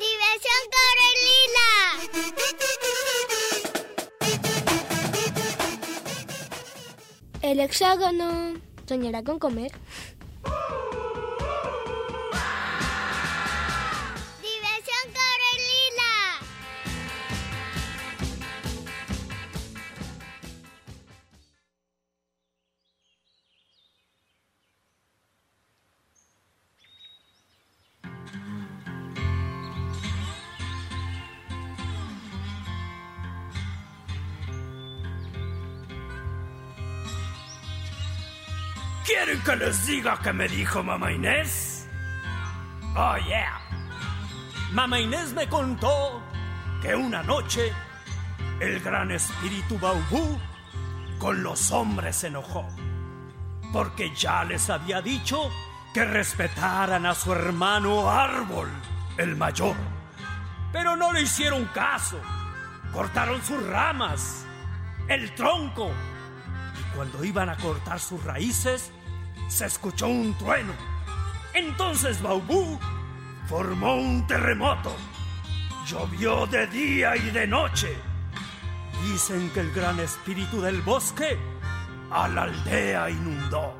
Diversión 0.00 0.62
Carolina. 0.76 1.68
El 7.42 7.60
hexágono 7.60 8.54
soñará 8.86 9.22
con 9.22 9.38
comer. 9.38 9.72
Les 39.60 39.86
diga 39.86 40.18
qué 40.22 40.32
me 40.32 40.48
dijo 40.48 40.82
mamá 40.82 41.12
Inés? 41.12 41.86
Oh, 42.96 43.16
yeah. 43.28 43.60
Mamá 44.72 44.98
Inés 44.98 45.34
me 45.34 45.46
contó 45.48 46.22
que 46.80 46.94
una 46.94 47.22
noche 47.22 47.70
el 48.58 48.80
gran 48.80 49.10
espíritu 49.10 49.78
Baubú 49.78 50.38
con 51.18 51.42
los 51.42 51.70
hombres 51.72 52.16
se 52.16 52.28
enojó. 52.28 52.66
Porque 53.70 54.10
ya 54.16 54.44
les 54.44 54.70
había 54.70 55.02
dicho 55.02 55.50
que 55.92 56.06
respetaran 56.06 57.04
a 57.04 57.14
su 57.14 57.30
hermano 57.32 58.10
Árbol, 58.10 58.70
el 59.18 59.36
mayor. 59.36 59.76
Pero 60.72 60.96
no 60.96 61.12
le 61.12 61.22
hicieron 61.22 61.66
caso. 61.66 62.18
Cortaron 62.92 63.42
sus 63.42 63.62
ramas, 63.66 64.46
el 65.06 65.34
tronco. 65.34 65.90
Y 66.80 66.96
cuando 66.96 67.22
iban 67.22 67.50
a 67.50 67.56
cortar 67.56 68.00
sus 68.00 68.24
raíces, 68.24 68.90
se 69.50 69.66
escuchó 69.66 70.06
un 70.06 70.32
trueno. 70.38 70.72
Entonces 71.52 72.22
Baubú 72.22 72.78
formó 73.48 73.96
un 73.96 74.26
terremoto. 74.26 74.94
Llovió 75.86 76.46
de 76.46 76.66
día 76.68 77.16
y 77.16 77.30
de 77.30 77.46
noche. 77.46 77.88
Dicen 79.04 79.50
que 79.50 79.60
el 79.60 79.72
gran 79.72 79.98
espíritu 79.98 80.60
del 80.60 80.80
bosque 80.82 81.36
a 82.10 82.28
la 82.28 82.44
aldea 82.44 83.10
inundó. 83.10 83.79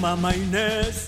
Mamá 0.00 0.34
Inés? 0.34 1.06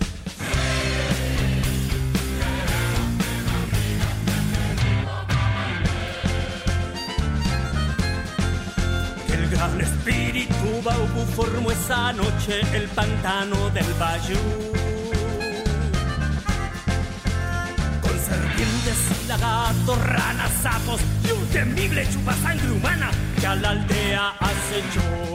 El 9.33 9.49
gran 9.49 9.81
espíritu 9.81 10.83
Baubu 10.85 11.25
formó 11.35 11.71
esa 11.71 12.13
noche 12.13 12.61
el 12.75 12.87
pantano 12.89 13.71
del 13.71 13.87
Bayou. 13.99 14.73
Con 18.03 18.19
serpientes 18.19 18.99
y 19.25 19.29
lagartos, 19.29 19.99
ranas, 20.05 20.51
sapos 20.63 21.01
y 21.25 21.31
un 21.31 21.47
temible 21.47 22.07
chupasangre 22.11 22.71
humana 22.71 23.11
que 23.41 23.47
a 23.47 23.55
la 23.55 23.71
aldea 23.71 24.35
acechó. 24.39 25.32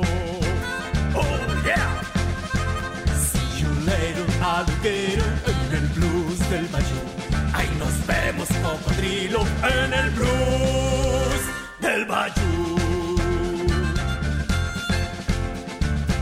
En 4.50 5.76
el 5.76 5.88
blues 5.96 6.50
del 6.50 6.68
Bayou. 6.68 7.06
Ahí 7.54 7.70
nos 7.78 8.08
vemos, 8.08 8.48
cocodrilo, 8.64 9.42
en 9.64 9.94
el 9.94 10.10
blues 10.12 11.42
del 11.82 12.06
Bayou. 12.06 13.18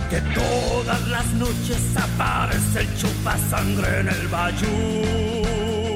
Que 0.09 0.21
todas 0.33 1.07
las 1.07 1.25
noches 1.33 1.81
aparece 1.95 2.79
el 2.79 2.97
chupasangre 2.97 3.99
en 3.99 4.07
el 4.07 4.27
Bayou. 4.27 5.95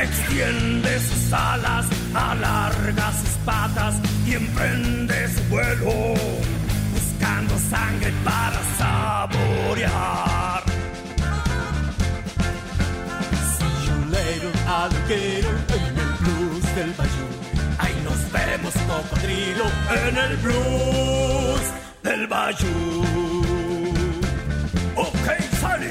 Extiende 0.00 1.00
sus 1.00 1.32
alas, 1.32 1.86
alarga 2.14 3.12
sus 3.12 3.36
patas 3.44 3.96
y 4.26 4.34
emprende 4.34 5.28
su 5.34 5.42
vuelo, 5.50 6.14
buscando 6.94 7.58
sangre 7.70 8.12
para 8.24 8.57
saborear. 9.78 10.62
See 13.58 13.76
you 13.86 13.96
later, 14.10 14.52
alligator, 14.66 15.56
en 15.76 15.98
el 15.98 16.12
blues 16.20 16.74
del 16.74 16.92
Bayou. 16.94 17.28
Ahí 17.78 17.94
nos 18.04 18.32
vemos, 18.32 18.74
cocodrilo, 18.86 19.64
en 20.08 20.16
el 20.16 20.36
blues 20.38 21.60
del 22.02 22.26
Bayou. 22.26 23.04
Ok, 24.96 25.26
Sally. 25.60 25.90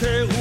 Esa 0.00 0.37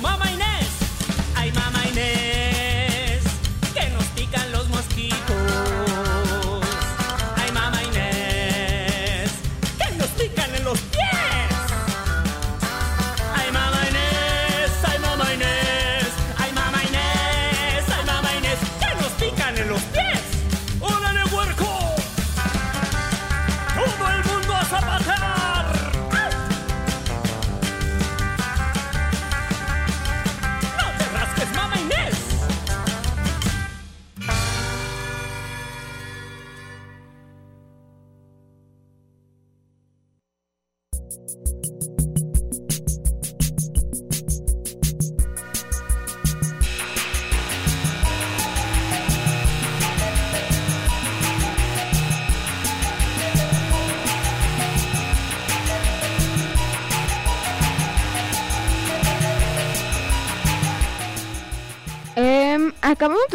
mamá 0.00 0.33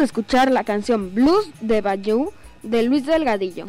escuchar 0.00 0.50
la 0.50 0.64
canción 0.64 1.14
Blues 1.14 1.50
de 1.60 1.80
Bayou 1.80 2.32
de 2.62 2.82
Luis 2.82 3.06
Delgadillo. 3.06 3.66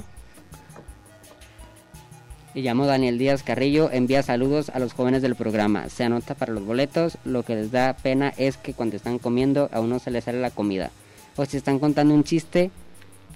Y 2.53 2.61
llamo 2.61 2.85
Daniel 2.85 3.17
Díaz 3.17 3.43
Carrillo, 3.43 3.89
envía 3.91 4.23
saludos 4.23 4.69
a 4.69 4.79
los 4.79 4.91
jóvenes 4.91 5.21
del 5.21 5.35
programa. 5.35 5.87
Se 5.87 6.03
anota 6.03 6.35
para 6.35 6.51
los 6.51 6.65
boletos. 6.65 7.17
Lo 7.23 7.43
que 7.43 7.55
les 7.55 7.71
da 7.71 7.93
pena 7.93 8.33
es 8.37 8.57
que 8.57 8.73
cuando 8.73 8.97
están 8.97 9.19
comiendo 9.19 9.69
a 9.71 9.79
uno 9.79 9.99
se 9.99 10.11
les 10.11 10.25
sale 10.25 10.41
la 10.41 10.51
comida. 10.51 10.91
O 11.37 11.45
si 11.45 11.55
están 11.55 11.79
contando 11.79 12.13
un 12.13 12.25
chiste 12.25 12.69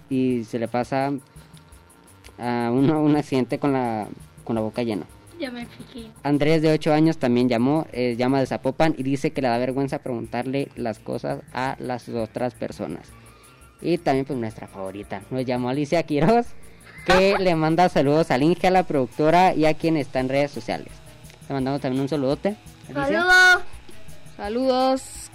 y 0.10 0.44
se 0.44 0.60
le 0.60 0.68
pasa 0.68 1.14
a 2.38 2.70
uno 2.74 3.02
un 3.02 3.16
accidente 3.16 3.58
con 3.58 3.72
la, 3.72 4.08
con 4.44 4.56
la 4.56 4.62
boca 4.62 4.84
llena. 4.84 5.06
Ya 5.40 5.52
me 5.52 5.66
fijé. 5.66 6.12
Andrés 6.24 6.62
de 6.62 6.72
8 6.72 6.94
años 6.94 7.18
también 7.18 7.50
llamó, 7.50 7.88
eh, 7.92 8.16
llama 8.18 8.40
de 8.40 8.46
Zapopan 8.46 8.96
y 8.98 9.04
dice 9.04 9.32
que 9.32 9.42
le 9.42 9.48
da 9.48 9.58
vergüenza 9.58 10.00
preguntarle 10.00 10.70
las 10.76 11.00
cosas 11.00 11.42
a 11.54 11.76
las 11.80 12.08
otras 12.10 12.54
personas. 12.54 13.10
Y 13.82 13.98
también 13.98 14.26
pues 14.26 14.40
nuestra 14.40 14.68
favorita, 14.68 15.22
nos 15.30 15.46
llamó 15.46 15.70
Alicia 15.70 16.04
Quiroz, 16.04 16.48
que 17.06 17.36
le 17.40 17.56
manda 17.56 17.90
saludos 17.90 18.32
a 18.32 18.38
Inge, 18.38 18.68
a 18.68 18.72
la 18.72 18.84
productora 18.84 19.54
y 19.54 19.66
a 19.66 19.74
quien 19.74 19.98
está 19.98 20.20
en 20.20 20.30
redes 20.30 20.52
sociales. 20.52 20.92
Le 21.48 21.54
mandamos 21.54 21.82
también 21.82 22.02
un 22.02 22.10
saludote. 22.10 22.56
Alicia. 22.88 23.22
Saludos. 23.22 23.64
Saludos. 24.38 25.32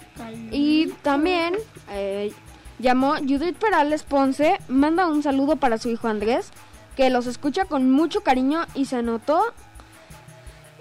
Y 0.51 0.87
también 1.01 1.55
eh, 1.91 2.31
llamó 2.79 3.15
Judith 3.15 3.57
Perales 3.57 4.03
Ponce, 4.03 4.59
manda 4.67 5.07
un 5.07 5.23
saludo 5.23 5.55
para 5.55 5.77
su 5.77 5.89
hijo 5.89 6.07
Andrés, 6.07 6.51
que 6.95 7.09
los 7.09 7.27
escucha 7.27 7.65
con 7.65 7.89
mucho 7.89 8.21
cariño 8.21 8.65
y 8.75 8.85
se 8.85 8.97
anotó 8.97 9.41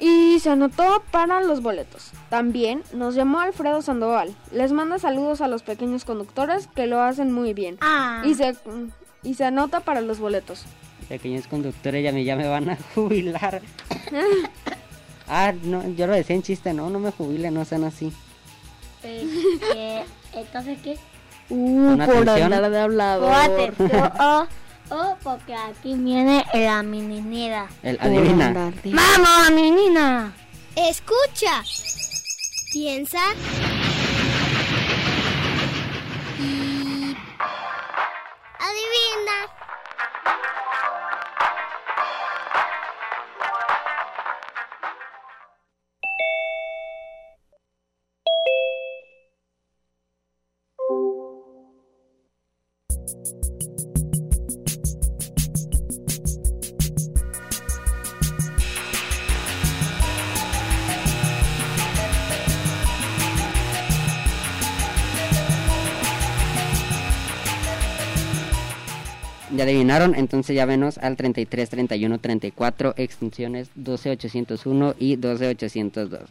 y 0.01 0.39
se 0.41 0.51
anotó 0.51 1.03
para 1.11 1.41
los 1.43 1.63
boletos. 1.63 2.11
También 2.31 2.83
nos 2.93 3.15
llamó 3.15 3.41
Alfredo 3.41 3.83
Sandoval. 3.83 4.35
Les 4.53 4.73
manda 4.73 4.99
saludos 4.99 5.41
a 5.41 5.49
los 5.49 5.63
pequeños 5.63 6.05
conductores 6.05 6.67
que 6.75 6.87
lo 6.87 7.01
hacen 7.03 7.31
muy 7.33 7.55
bien. 7.55 7.77
Ah. 7.81 8.23
Y 8.25 8.35
se 8.35 8.57
y 9.23 9.35
se 9.35 9.45
anota 9.45 9.81
para 9.81 10.01
los 10.01 10.19
boletos. 10.19 10.65
Pequeños 11.09 11.47
conductores 11.47 12.03
ya 12.03 12.13
me, 12.13 12.25
ya 12.25 12.37
me 12.37 12.49
van 12.49 12.71
a 12.71 12.79
jubilar. 12.95 13.61
ah, 15.29 15.53
no, 15.65 15.87
yo 15.91 16.07
lo 16.07 16.15
decía 16.15 16.37
en 16.37 16.43
chiste, 16.43 16.73
no, 16.73 16.89
no 16.89 16.99
me 16.99 17.11
jubile, 17.11 17.51
no 17.51 17.65
sean 17.65 17.85
así. 17.85 18.13
Este, 19.03 20.05
entonces, 20.33 20.79
¿qué? 20.83 20.97
Uh, 21.49 21.93
Una 21.95 22.07
por 22.07 22.17
atención. 22.17 22.53
andar 22.53 22.71
de 22.71 22.81
hablador. 22.81 23.75
O 24.91 24.95
atención, 24.95 24.99
o, 24.99 25.13
o 25.13 25.17
porque 25.23 25.55
aquí 25.55 25.95
viene 25.95 26.45
la 26.53 26.83
meninera. 26.83 27.69
El 27.83 27.99
adivina. 28.01 28.73
¡Vamos, 28.85 29.51
menina! 29.53 30.33
Escucha. 30.77 31.63
Piensa. 32.73 33.19
Y... 36.39 37.17
Adivina. 38.59 39.37
Ya 69.61 69.65
adivinaron, 69.65 70.15
entonces 70.15 70.57
ya 70.57 70.65
venos 70.65 70.97
al 70.97 71.19
33 71.19 71.69
31 71.69 72.19
34 72.19 72.95
extensiones 72.97 73.69
12801 73.75 74.95
y 74.99 75.17
12802. 75.17 76.31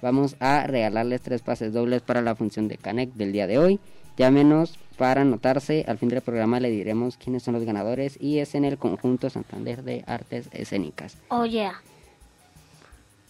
Vamos 0.00 0.36
a 0.38 0.64
regalarles 0.68 1.20
tres 1.20 1.42
pases 1.42 1.72
dobles 1.72 2.00
para 2.00 2.22
la 2.22 2.36
función 2.36 2.68
de 2.68 2.76
Canec 2.76 3.12
del 3.14 3.32
día 3.32 3.48
de 3.48 3.58
hoy. 3.58 3.80
Llámenos 4.16 4.78
para 4.96 5.22
anotarse. 5.22 5.84
Al 5.88 5.98
fin 5.98 6.10
del 6.10 6.20
programa 6.20 6.60
le 6.60 6.70
diremos 6.70 7.16
quiénes 7.16 7.42
son 7.42 7.54
los 7.54 7.64
ganadores 7.64 8.16
y 8.20 8.38
es 8.38 8.54
en 8.54 8.64
el 8.64 8.78
conjunto 8.78 9.30
Santander 9.30 9.82
de 9.82 10.04
Artes 10.06 10.48
Escénicas. 10.52 11.16
Oh, 11.26 11.46
yeah. 11.46 11.82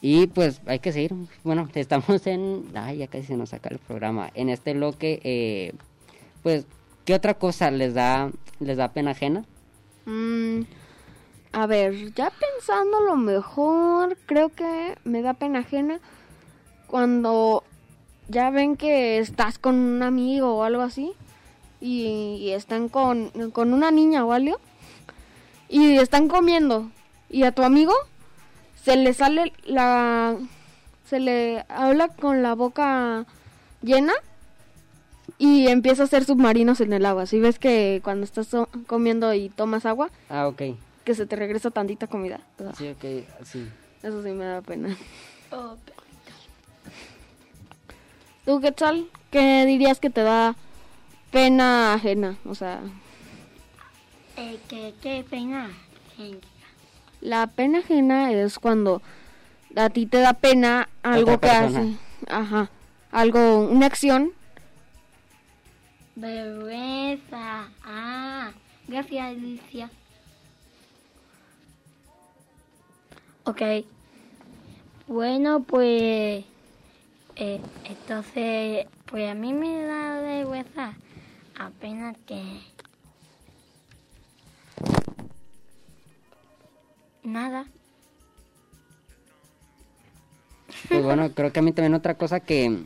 Y 0.03 0.27
pues 0.27 0.61
hay 0.67 0.81
que 0.81 0.93
seguir. 0.93 1.15
Bueno, 1.45 1.67
estamos 1.75 2.27
en. 2.27 2.67
Ay, 2.75 2.99
ya 2.99 3.07
casi 3.07 3.25
se 3.25 3.39
nos 3.39 3.49
saca 3.49 3.71
el 3.71 3.79
programa. 3.79 4.31
En 4.35 4.51
este 4.51 4.75
bloque, 4.75 5.19
eh, 5.25 5.73
pues, 6.43 6.67
¿qué 7.05 7.15
otra 7.15 7.35
cosa 7.35 7.71
les 7.71 7.95
da, 7.95 8.31
les 8.59 8.77
da 8.77 8.89
pena 8.89 9.13
ajena? 9.13 9.45
Mm, 10.07 10.63
a 11.53 11.67
ver, 11.67 12.13
ya 12.15 12.31
pensando 12.31 13.01
lo 13.01 13.17
mejor, 13.17 14.17
creo 14.27 14.51
que 14.51 14.97
me 15.05 15.23
da 15.23 15.35
pena 15.35 15.61
ajena 15.61 16.01
cuando 16.87 17.65
ya 18.29 18.51
ven 18.51 18.77
que 18.77 19.19
estás 19.19 19.59
con 19.59 19.75
un 19.77 20.03
amigo 20.03 20.55
o 20.55 20.63
algo 20.63 20.83
así 20.83 21.13
y, 21.81 22.51
están 22.51 22.89
con, 22.89 23.31
con 23.53 23.73
una 23.73 23.91
niña 23.91 24.25
o 24.25 24.33
algo 24.33 24.59
y 25.69 25.97
están 25.99 26.29
comiendo 26.29 26.91
y 27.29 27.45
a 27.45 27.53
tu 27.53 27.63
amigo 27.63 27.95
se 28.83 28.97
le 28.97 29.15
sale 29.15 29.53
la 29.65 30.37
se 31.09 31.21
le 31.21 31.65
habla 31.69 32.09
con 32.09 32.43
la 32.43 32.55
boca 32.55 33.27
llena 33.83 34.13
y 35.41 35.69
empieza 35.69 36.03
a 36.03 36.05
hacer 36.05 36.25
submarinos 36.25 36.81
en 36.83 36.93
el 36.93 37.07
agua. 37.07 37.25
Si 37.27 37.41
ves 37.41 37.59
que 37.59 38.01
cuando 38.05 38.25
estás 38.25 38.47
so- 38.47 38.69
comiendo 38.87 39.33
y 39.35 39.49
tomas 39.49 39.87
agua, 39.87 40.11
Ah, 40.29 40.47
ok. 40.47 40.63
que 41.05 41.15
se 41.15 41.25
te 41.27 41.35
regresa 41.35 41.71
tantita 41.71 42.07
comida. 42.07 42.41
Sí, 42.77 42.89
ok, 42.91 43.25
sí. 43.45 43.67
Eso 44.03 44.23
sí 44.23 44.31
me 44.31 44.45
da 44.45 44.61
pena. 44.61 44.97
Oh, 45.51 45.77
¿Tú 48.45 48.61
qué 48.61 48.73
tal? 48.73 49.07
¿Qué 49.31 49.65
dirías 49.67 49.99
que 49.99 50.11
te 50.11 50.23
da 50.23 50.57
pena 51.31 51.95
ajena? 51.95 52.37
O 52.45 52.55
sea, 52.55 52.81
eh, 54.37 54.59
¿qué, 54.69 54.95
qué 55.03 55.25
pena? 55.29 55.71
Eh, 56.19 56.39
la 57.21 57.47
pena 57.47 57.79
ajena 57.81 58.33
es 58.33 58.59
cuando 58.59 59.03
a 59.77 59.89
ti 59.91 60.07
te 60.07 60.19
da 60.21 60.33
pena 60.35 60.89
algo 61.03 61.39
que 61.41 61.51
hace. 61.51 61.95
Ajá. 62.29 62.71
Algo, 63.13 63.61
una 63.69 63.87
acción. 63.87 64.33
Vergüenza. 66.21 67.69
Ah, 67.83 68.53
gracias, 68.87 69.27
Alicia. 69.27 69.91
Ok. 73.45 73.63
Bueno, 75.07 75.63
pues... 75.63 76.45
eh, 77.37 77.61
entonces, 77.85 78.87
pues 79.07 79.31
a 79.31 79.35
mí 79.35 79.53
me 79.53 79.83
da 79.83 80.21
vergüenza 80.21 80.95
apenas 81.59 82.17
que... 82.27 82.61
Nada. 87.23 87.67
Pues 90.89 91.03
bueno, 91.03 91.33
creo 91.35 91.53
que 91.53 91.59
a 91.59 91.63
mí 91.63 91.73
también 91.73 91.95
otra 91.95 92.15
cosa 92.15 92.41
que... 92.41 92.85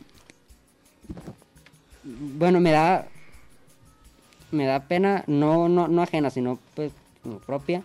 Bueno, 2.03 2.59
me 2.59 2.71
da... 2.71 3.07
Me 4.51 4.65
da 4.65 4.81
pena, 4.81 5.23
no, 5.27 5.69
no, 5.69 5.87
no 5.87 6.01
ajena, 6.01 6.29
sino 6.29 6.59
pues 6.75 6.91
propia. 7.45 7.83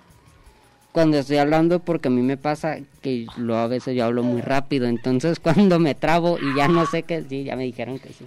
Cuando 0.92 1.18
estoy 1.18 1.36
hablando, 1.36 1.78
porque 1.78 2.08
a 2.08 2.10
mí 2.10 2.20
me 2.20 2.36
pasa 2.36 2.78
que 3.00 3.26
lo, 3.36 3.56
a 3.56 3.68
veces 3.68 3.96
yo 3.96 4.04
hablo 4.04 4.22
muy 4.22 4.40
rápido. 4.40 4.86
Entonces 4.86 5.40
cuando 5.42 5.78
me 5.78 5.94
trabo 5.94 6.38
y 6.38 6.54
ya 6.56 6.68
no 6.68 6.86
sé 6.86 7.02
qué 7.04 7.24
sí, 7.28 7.44
ya 7.44 7.56
me 7.56 7.64
dijeron 7.64 7.98
que 7.98 8.08
sí. 8.08 8.26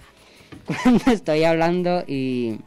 Cuando 0.66 1.10
estoy 1.10 1.42
hablando 1.42 2.04
y 2.06 2.58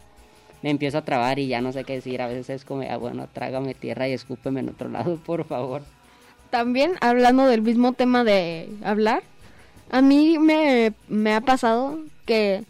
me 0.62 0.70
empiezo 0.70 0.98
a 0.98 1.06
trabar 1.06 1.40
y 1.40 1.48
ya 1.48 1.62
no 1.62 1.72
sé 1.72 1.84
qué 1.84 1.94
decir, 1.94 2.22
a 2.22 2.28
veces 2.28 2.50
es 2.50 2.66
como, 2.66 2.84
ah, 2.90 2.98
bueno, 2.98 3.28
trágame 3.32 3.74
tierra 3.74 4.08
y 4.08 4.14
escúpeme 4.14 4.60
en 4.60 4.70
otro 4.70 4.90
lado, 4.90 5.16
por 5.26 5.46
favor. 5.46 5.82
También 6.50 6.94
hablando 7.02 7.46
del 7.46 7.62
mismo 7.62 7.94
tema 7.94 8.24
de 8.24 8.70
hablar, 8.84 9.24
a 9.90 10.02
mí 10.02 10.38
me, 10.40 10.94
me 11.08 11.34
ha 11.34 11.42
pasado 11.42 12.00
que, 12.26 12.64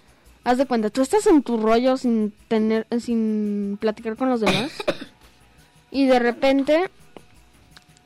haz 0.48 0.58
de 0.58 0.66
cuenta, 0.66 0.90
tú 0.90 1.02
estás 1.02 1.28
en 1.28 1.44
tu 1.44 1.58
rollo 1.58 1.98
sin 1.98 2.32
tener, 2.48 2.88
sin 3.02 3.78
platicar 3.82 4.16
con 4.16 4.30
los 4.30 4.40
demás 4.40 4.72
y 5.92 6.06
de 6.06 6.20
repente 6.20 6.90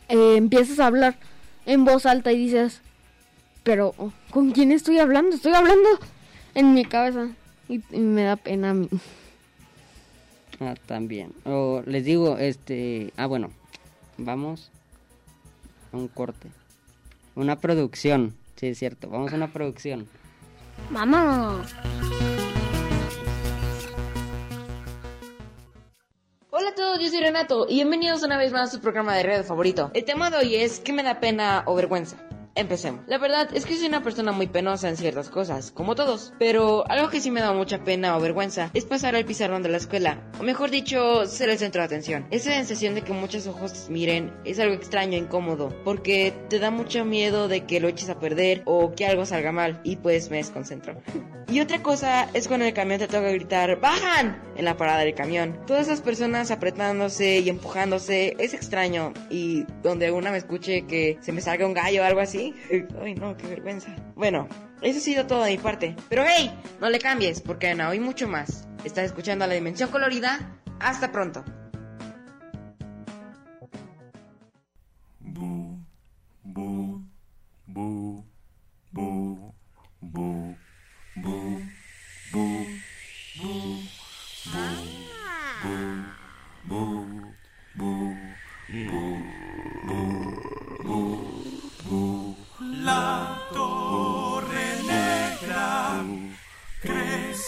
eh, 0.10 0.38
empiezas 0.38 0.80
a 0.80 0.88
hablar 0.88 1.18
en 1.68 1.86
voz 1.86 2.08
alta 2.08 2.32
y 2.32 2.38
dices, 2.38 2.82
pero 3.62 3.94
¿con 4.32 4.54
quién 4.54 4.72
estoy 4.72 4.98
hablando? 4.98 5.36
Estoy 5.36 5.54
hablando 5.54 5.88
en 6.56 6.74
mi 6.74 6.84
cabeza 6.84 7.30
y, 7.70 7.84
y 7.92 8.00
me 8.00 8.24
da 8.24 8.38
pena 8.38 8.72
a 8.72 8.74
mí. 8.74 8.89
Ah, 10.60 10.74
también. 10.88 11.34
O 11.46 11.84
les 11.86 12.04
digo, 12.04 12.39
este, 12.39 13.14
ah, 13.18 13.28
bueno, 13.28 13.52
vamos 14.18 14.72
a 15.94 15.98
un 15.98 16.08
corte. 16.08 16.48
Una 17.36 17.60
producción, 17.60 18.34
sí 18.56 18.66
es 18.66 18.80
cierto, 18.80 19.10
vamos 19.10 19.32
a 19.32 19.36
una 19.36 19.54
producción. 19.54 20.08
Vamos. 20.89 21.68
A 26.72 26.76
todos, 26.76 26.99
yo 26.99 27.09
soy 27.09 27.19
Renato 27.19 27.65
y 27.67 27.76
bienvenidos 27.76 28.24
una 28.24 28.38
vez 28.38 28.53
más 28.53 28.69
a 28.69 28.72
su 28.72 28.80
programa 28.80 29.13
de 29.15 29.24
radio 29.24 29.43
favorito. 29.43 29.91
El 29.93 30.05
tema 30.05 30.30
de 30.30 30.38
hoy 30.38 30.55
es 30.55 30.80
¿qué 30.80 30.93
me 30.93 31.03
da 31.03 31.19
pena 31.19 31.63
o 31.65 31.76
vergüenza? 31.76 32.15
Empecemos. 32.54 33.02
La 33.08 33.18
verdad 33.18 33.49
es 33.54 33.66
que 33.66 33.78
soy 33.78 33.88
una 33.88 34.04
persona 34.04 34.34
muy 34.34 34.47
penosa 34.47 34.89
en 34.89 34.97
ciertas 34.97 35.30
cosas, 35.30 35.72
como 35.72 35.95
todos. 35.95 36.34
Pero 36.38 36.84
algo 36.89 37.10
que 37.10 37.22
sí 37.22 37.32
me 37.32 37.39
da 37.39 37.54
mucha 37.54 37.84
pena 37.84 38.18
o 38.18 38.20
vergüenza 38.20 38.70
es 38.74 38.84
pasar 38.84 39.16
al 39.16 39.26
pizarrón 39.26 39.64
de 39.64 39.70
la 39.70 39.78
escuela. 39.78 40.22
O 40.39 40.43
mejor 40.43 40.70
dicho, 40.70 41.26
ser 41.28 41.49
el 41.49 41.58
centro 41.58 41.82
de 41.82 41.86
atención. 41.86 42.28
Esa 42.30 42.52
sensación 42.52 42.95
de 42.95 43.04
que 43.04 43.14
muchos 43.14 43.47
ojos 43.47 43.88
miren 43.89 44.34
es 44.43 44.60
algo 44.60 44.74
extraño 44.74 45.14
e 45.14 45.22
incómodo. 45.22 45.70
Porque 45.86 46.34
te 46.49 46.60
da 46.60 46.72
mucho 46.72 47.06
miedo 47.06 47.47
de 47.47 47.66
que 47.66 47.80
lo 47.80 47.88
eches 47.88 48.10
a 48.10 48.20
perder 48.20 48.64
o 48.66 48.93
que 48.93 49.06
algo 49.06 49.26
salga 49.26 49.54
mal. 49.54 49.80
Y 49.84 49.95
pues 49.95 50.30
me 50.30 50.38
desconcentro. 50.38 51.02
y 51.47 51.62
otra 51.62 51.82
cosa 51.82 52.30
es 52.34 52.49
cuando 52.49 52.66
el 52.66 52.74
camión 52.74 52.99
te 52.99 53.08
toca 53.08 53.32
gritar 53.32 53.80
¡Bajan! 53.80 54.41
en 54.58 54.66
la 54.66 54.76
parada 54.76 54.99
del 54.99 55.16
camión. 55.16 55.58
Todas 55.66 55.88
esas 55.88 56.02
personas 56.02 56.52
apretándose 56.52 57.39
y 57.39 57.49
empujándose 57.49 58.36
es 58.39 58.54
extraño. 58.54 59.14
Y 59.30 59.66
donde 59.82 60.08
alguna 60.08 60.32
me 60.32 60.38
escuche 60.38 60.86
que 60.86 61.18
se 61.22 61.32
me 61.32 61.39
salga 61.39 61.66
un 61.66 61.74
gallo 61.74 62.02
o 62.02 62.06
algo 62.06 62.20
así 62.20 62.41
Ay, 63.02 63.16
no, 63.16 63.38
qué 63.38 63.48
vergüenza. 63.48 63.96
Bueno, 64.16 64.48
eso 64.82 64.98
ha 64.98 65.02
sido 65.02 65.28
todo 65.28 65.44
de 65.44 65.52
mi 65.52 65.58
parte. 65.58 65.96
Pero 66.10 66.24
hey, 66.26 66.52
no 66.80 66.89
le 66.89 67.00
cambies, 67.00 67.42
porque 67.42 67.74
no 67.76 67.89
hay 67.89 68.00
mucho 68.00 68.28
más. 68.28 68.68
Estás 68.84 69.06
escuchando 69.06 69.46
a 69.46 69.48
la 69.48 69.54
Dimensión 69.54 69.89
Colorida. 69.92 70.39
Hasta 70.80 71.12
pronto. 71.12 71.44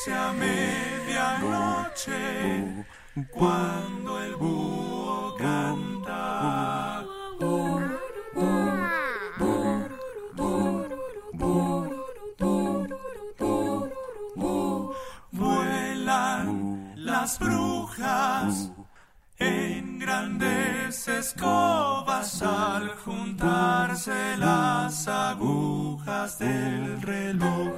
Crece 0.03 0.13
a 0.13 0.33
medianoche 0.33 1.75
cuando 3.31 4.21
el 4.21 4.35
búho 4.35 5.35
canta. 5.37 7.05
Vuelan 15.31 16.93
las 16.95 17.39
brujas 17.39 18.71
en 19.37 19.99
grandes 19.99 21.07
escobas 21.07 22.41
al 22.41 22.89
juntarse 22.97 24.37
las 24.37 25.07
agujas 25.07 26.39
del 26.39 27.01
reloj. 27.01 27.71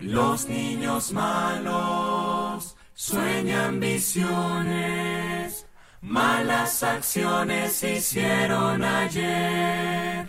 Los 0.00 0.48
niños 0.48 1.12
malos 1.12 2.76
sueñan 2.94 3.80
visiones, 3.80 5.66
malas 6.00 6.82
acciones 6.82 7.82
hicieron 7.82 8.84
ayer. 8.84 10.26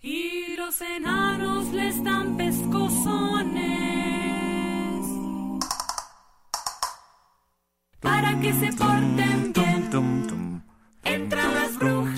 Y 0.00 0.56
los 0.56 0.80
enanos 0.80 1.66
les 1.72 2.02
dan 2.02 2.36
pescozones 2.36 3.58
para 8.00 8.40
que 8.40 8.52
se 8.52 8.72
porten 8.72 9.52
bien. 9.52 10.62
Entran 11.04 11.54
las 11.54 11.78
brujas 11.78 12.17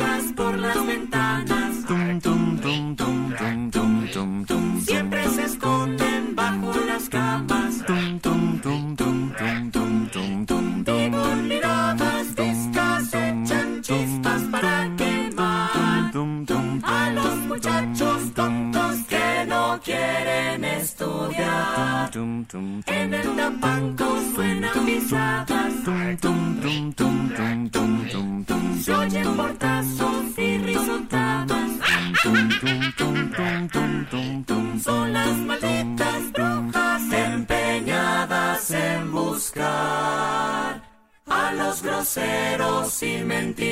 groseros 43.00 43.58
y 43.58 43.69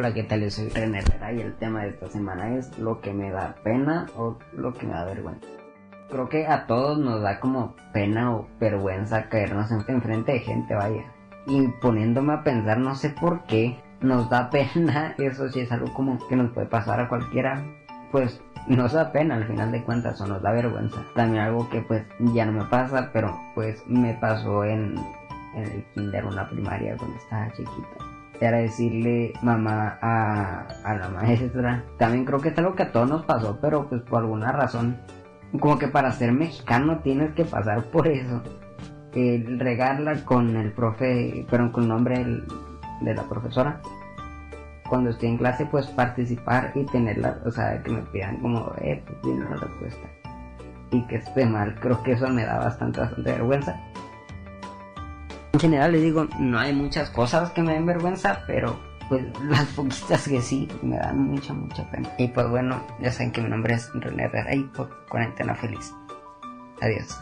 Hola, 0.00 0.14
¿qué 0.14 0.22
tal? 0.22 0.40
Yo 0.40 0.50
soy 0.50 0.70
René 0.70 1.00
Herrera 1.00 1.30
y 1.34 1.40
el 1.42 1.54
tema 1.56 1.82
de 1.82 1.90
esta 1.90 2.08
semana 2.08 2.56
es 2.56 2.78
lo 2.78 3.02
que 3.02 3.12
me 3.12 3.30
da 3.30 3.56
pena 3.62 4.06
o 4.16 4.38
lo 4.54 4.72
que 4.72 4.86
me 4.86 4.94
da 4.94 5.04
vergüenza. 5.04 5.46
Creo 6.08 6.26
que 6.30 6.46
a 6.46 6.66
todos 6.66 6.96
nos 6.98 7.20
da 7.20 7.38
como 7.38 7.76
pena 7.92 8.34
o 8.34 8.48
vergüenza 8.58 9.28
caernos 9.28 9.70
en- 9.70 9.84
enfrente 9.88 10.32
de 10.32 10.38
gente, 10.38 10.74
vaya. 10.74 11.04
Y 11.46 11.68
poniéndome 11.82 12.32
a 12.32 12.42
pensar, 12.42 12.78
no 12.78 12.94
sé 12.94 13.10
por 13.10 13.44
qué 13.44 13.78
nos 14.00 14.30
da 14.30 14.48
pena, 14.74 15.14
eso 15.18 15.50
sí 15.50 15.60
es 15.60 15.70
algo 15.70 15.92
como 15.92 16.18
que 16.28 16.34
nos 16.36 16.50
puede 16.52 16.66
pasar 16.66 16.98
a 16.98 17.08
cualquiera, 17.10 17.62
pues 18.10 18.40
nos 18.68 18.94
da 18.94 19.12
pena 19.12 19.34
al 19.34 19.44
final 19.44 19.70
de 19.70 19.82
cuentas 19.84 20.18
o 20.22 20.26
nos 20.26 20.40
da 20.40 20.50
vergüenza. 20.52 21.04
También 21.14 21.42
algo 21.44 21.68
que 21.68 21.82
pues 21.82 22.06
ya 22.32 22.46
no 22.46 22.52
me 22.52 22.64
pasa, 22.64 23.10
pero 23.12 23.38
pues 23.54 23.86
me 23.86 24.14
pasó 24.14 24.64
en, 24.64 24.94
en 25.54 25.62
el 25.62 25.84
kinder, 25.92 26.24
una 26.24 26.48
primaria 26.48 26.96
cuando 26.96 27.18
estaba 27.18 27.52
chiquita 27.52 28.09
era 28.40 28.58
decirle 28.58 29.32
mamá 29.42 29.98
a, 30.00 30.66
a 30.84 30.94
la 30.94 31.08
maestra. 31.08 31.84
También 31.98 32.24
creo 32.24 32.40
que 32.40 32.48
es 32.48 32.58
algo 32.58 32.74
que 32.74 32.84
a 32.84 32.92
todos 32.92 33.08
nos 33.08 33.24
pasó, 33.24 33.58
pero 33.60 33.88
pues 33.88 34.02
por 34.02 34.20
alguna 34.22 34.50
razón, 34.52 34.96
como 35.58 35.78
que 35.78 35.88
para 35.88 36.12
ser 36.12 36.32
mexicano 36.32 37.00
tienes 37.00 37.34
que 37.34 37.44
pasar 37.44 37.82
por 37.84 38.08
eso. 38.08 38.42
El 39.12 39.58
regarla 39.58 40.24
con 40.24 40.56
el 40.56 40.72
profe, 40.72 41.44
pero 41.50 41.70
con 41.72 41.84
el 41.84 41.88
nombre 41.88 42.24
de 43.00 43.14
la 43.14 43.22
profesora. 43.24 43.80
Cuando 44.88 45.10
estoy 45.10 45.30
en 45.30 45.38
clase, 45.38 45.66
pues 45.66 45.86
participar 45.88 46.72
y 46.74 46.84
tenerla, 46.86 47.38
o 47.44 47.50
sea, 47.50 47.82
que 47.82 47.90
me 47.90 48.02
pidan 48.02 48.38
como, 48.38 48.72
eh, 48.80 49.02
pues 49.06 49.18
viene 49.22 49.44
la 49.48 49.56
respuesta. 49.56 50.08
Y 50.92 51.06
que 51.06 51.16
esté 51.16 51.46
mal, 51.46 51.74
creo 51.78 52.02
que 52.02 52.12
eso 52.12 52.28
me 52.28 52.44
da 52.44 52.58
bastante 52.58 53.00
vergüenza. 53.18 53.76
En 55.52 55.60
general 55.60 55.92
les 55.92 56.02
digo, 56.02 56.26
no 56.38 56.58
hay 56.58 56.72
muchas 56.72 57.10
cosas 57.10 57.50
que 57.50 57.62
me 57.62 57.74
den 57.74 57.86
vergüenza, 57.86 58.44
pero 58.46 58.78
pues 59.08 59.24
las 59.48 59.66
poquitas 59.68 60.28
que 60.28 60.40
sí 60.40 60.68
me 60.82 60.96
dan 60.96 61.18
mucha, 61.18 61.52
mucha 61.52 61.88
pena. 61.90 62.08
Y 62.18 62.28
pues 62.28 62.48
bueno, 62.48 62.82
ya 63.00 63.10
saben 63.12 63.32
que 63.32 63.42
mi 63.42 63.50
nombre 63.50 63.74
es 63.74 63.90
René 63.94 64.24
Herrera 64.24 64.50
por 64.74 65.06
Cuarentena 65.08 65.54
Feliz. 65.54 65.92
Adiós. 66.80 67.18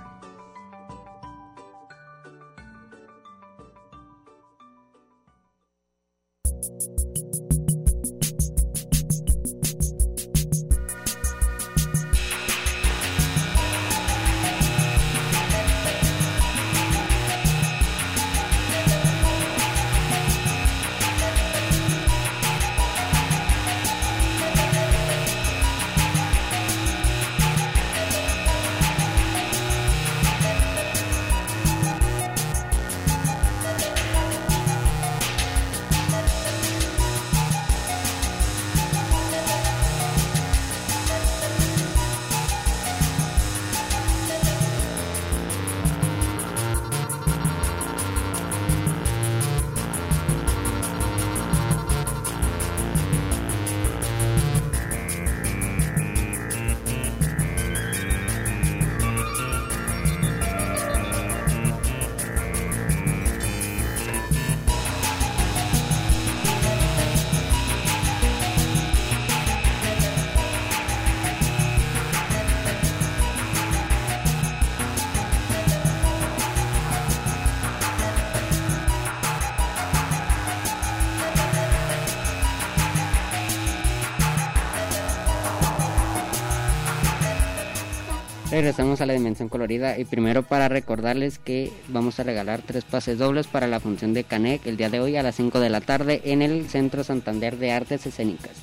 Regresamos 88.59 89.00
a 89.00 89.06
la 89.06 89.12
dimensión 89.12 89.48
colorida 89.48 90.00
y 90.00 90.04
primero 90.04 90.42
para 90.42 90.68
recordarles 90.68 91.38
que 91.38 91.70
vamos 91.86 92.18
a 92.18 92.24
regalar 92.24 92.61
tres 92.61 92.82
pases 92.82 93.16
dobles 93.16 93.46
para 93.46 93.68
la 93.68 93.78
función 93.78 94.14
de 94.14 94.24
Canec 94.24 94.66
el 94.66 94.76
día 94.76 94.90
de 94.90 94.98
hoy 94.98 95.16
a 95.16 95.22
las 95.22 95.36
5 95.36 95.61
de 95.61 95.70
la 95.70 95.80
tarde 95.80 96.22
en 96.24 96.42
el 96.42 96.68
Centro 96.68 97.04
Santander 97.04 97.56
de 97.56 97.70
Artes 97.70 98.04
Escénicas. 98.04 98.56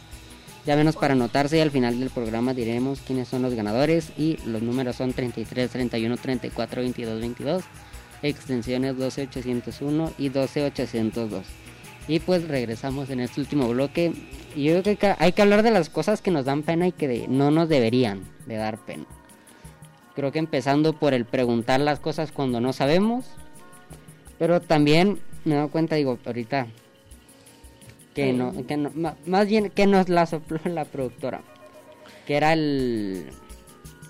Llámenos 0.66 0.98
para 0.98 1.14
anotarse 1.14 1.60
y 1.60 1.62
al 1.62 1.72
final 1.72 1.98
del 1.98 2.10
programa 2.10 2.54
diremos 2.54 3.00
quiénes 3.08 3.30
son 3.30 3.42
los 3.42 3.54
ganadores 3.54 4.12
y 4.18 4.36
los 4.46 4.62
números 4.62 4.98
son 4.98 5.14
33, 5.14 5.72
31, 5.72 6.18
34, 6.18 6.82
22, 6.82 7.22
22, 7.22 7.64
extensiones 8.22 8.98
12801 8.98 10.12
y 10.18 10.28
12802. 10.28 11.46
Y 12.10 12.20
pues 12.20 12.46
regresamos 12.50 13.10
en 13.12 13.22
este 13.22 13.40
último 13.40 13.70
bloque 13.70 14.12
y 14.58 14.66
yo 14.66 14.84
creo 14.84 14.98
que 14.98 15.16
hay 15.18 15.32
que 15.32 15.42
hablar 15.42 15.64
de 15.64 15.72
las 15.72 15.90
cosas 15.90 16.22
que 16.22 16.32
nos 16.32 16.44
dan 16.44 16.64
pena 16.64 16.86
y 16.86 16.92
que 16.92 17.28
no 17.30 17.50
nos 17.50 17.70
deberían 17.70 18.26
de 18.46 18.58
dar 18.58 18.78
pena. 18.84 19.06
Creo 20.16 20.32
que 20.32 20.40
empezando 20.40 20.94
por 20.94 21.14
el 21.14 21.26
preguntar 21.26 21.80
las 21.80 22.00
cosas 22.00 22.32
cuando 22.32 22.62
no 22.62 22.74
sabemos. 22.74 23.26
Pero 24.40 24.62
también 24.62 25.20
me 25.44 25.56
doy 25.56 25.70
cuenta, 25.70 25.96
digo, 25.96 26.18
ahorita 26.26 26.68
que 28.16 28.32
no, 28.32 28.66
que 28.66 28.78
no 28.78 28.92
más 29.26 29.48
bien 29.48 29.70
que 29.70 29.86
nos 29.86 30.10
la 30.10 30.26
sopló 30.26 30.60
la 30.66 30.86
productora. 30.86 31.42
Que 32.26 32.38
era 32.38 32.54
el, 32.54 33.28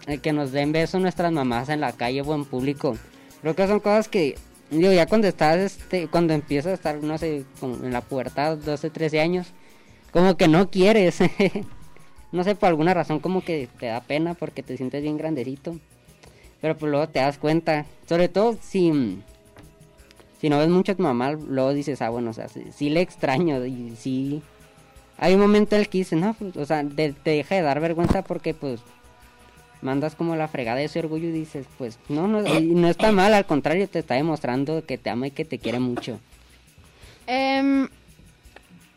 el 0.08 0.22
que 0.22 0.32
nos 0.32 0.51
den 0.51 0.72
besos 0.72 1.01
nuestras 1.01 1.32
mamás 1.32 1.68
en 1.70 1.82
la 1.82 1.91
calle 1.91 2.22
o 2.22 2.34
en 2.34 2.45
público. 2.45 2.95
Creo 3.41 3.56
que 3.56 3.68
son 3.68 3.80
cosas 3.80 4.08
que, 4.08 4.36
digo, 4.70 4.93
ya 4.93 5.06
cuando 5.06 5.28
estás, 5.28 5.58
este, 5.58 6.08
cuando 6.08 6.34
empiezas 6.34 6.72
a 6.72 6.76
estar, 6.76 7.03
no 7.03 7.18
sé, 7.18 7.43
como 7.60 7.76
en 7.84 7.91
la 7.91 8.01
pubertad, 8.01 8.58
12, 8.58 8.89
13 8.89 9.20
años, 9.20 9.47
como 10.12 10.38
que 10.38 10.47
no 10.47 10.70
quieres. 10.70 11.20
no 12.32 12.43
sé, 12.43 12.56
por 12.56 12.70
alguna 12.70 12.93
razón 12.93 13.20
como 13.20 13.43
que 13.43 13.68
te 13.80 13.88
da 13.88 14.01
pena 14.01 14.34
porque 14.34 14.64
te 14.64 14.78
sientes 14.78 15.01
bien 15.01 15.18
grandecito. 15.18 15.78
Pero 16.62 16.78
pues 16.78 16.89
luego 16.89 17.08
te 17.08 17.20
das 17.20 17.38
cuenta, 17.38 17.86
sobre 18.08 18.30
todo 18.30 18.58
si, 18.62 19.22
si 20.39 20.49
no 20.49 20.60
ves 20.60 20.70
mucho 20.70 20.93
a 20.93 20.95
tu 20.95 21.03
mamá, 21.03 21.32
luego 21.32 21.74
dices, 21.74 22.01
ah, 22.01 22.10
bueno, 22.10 22.32
o 22.32 22.34
sea, 22.34 22.47
sí, 22.47 22.89
le 22.89 23.01
extraño 23.01 23.64
y 23.66 23.95
sí... 23.97 24.41
Hay 25.18 25.34
un 25.34 25.39
momento 25.39 25.76
en 25.76 25.82
el 25.82 25.88
que 25.88 25.99
dices, 25.99 26.20
no, 26.20 26.34
pues, 26.34 26.58
o 26.58 26.66
sea, 26.66 26.84
te, 26.84 27.16
deja 27.24 27.56
de 27.56 27.62
dar 27.62 27.80
vergüenza 27.80 28.22
porque 28.22 28.53
pues 28.53 28.82
mandas 29.82 30.14
como 30.14 30.36
la 30.36 30.49
fregada 30.49 30.80
de 30.80 30.86
ese 30.86 30.99
orgullo 30.99 31.30
y 31.30 31.32
dices, 31.32 31.68
pues 31.78 31.99
no, 32.10 32.28
no, 32.28 32.41
no 32.41 32.88
está 32.89 33.14
mal, 33.14 33.34
al 33.34 33.45
contrario, 33.45 33.88
te 33.88 33.99
está 33.99 34.16
demostrando 34.16 34.86
que 34.86 34.97
te 34.97 35.10
ama 35.10 35.28
y 35.28 35.32
que 35.32 35.45
te 35.45 35.58
quiere 35.58 35.80
mucho. 35.80 36.20
Em, 37.28 37.88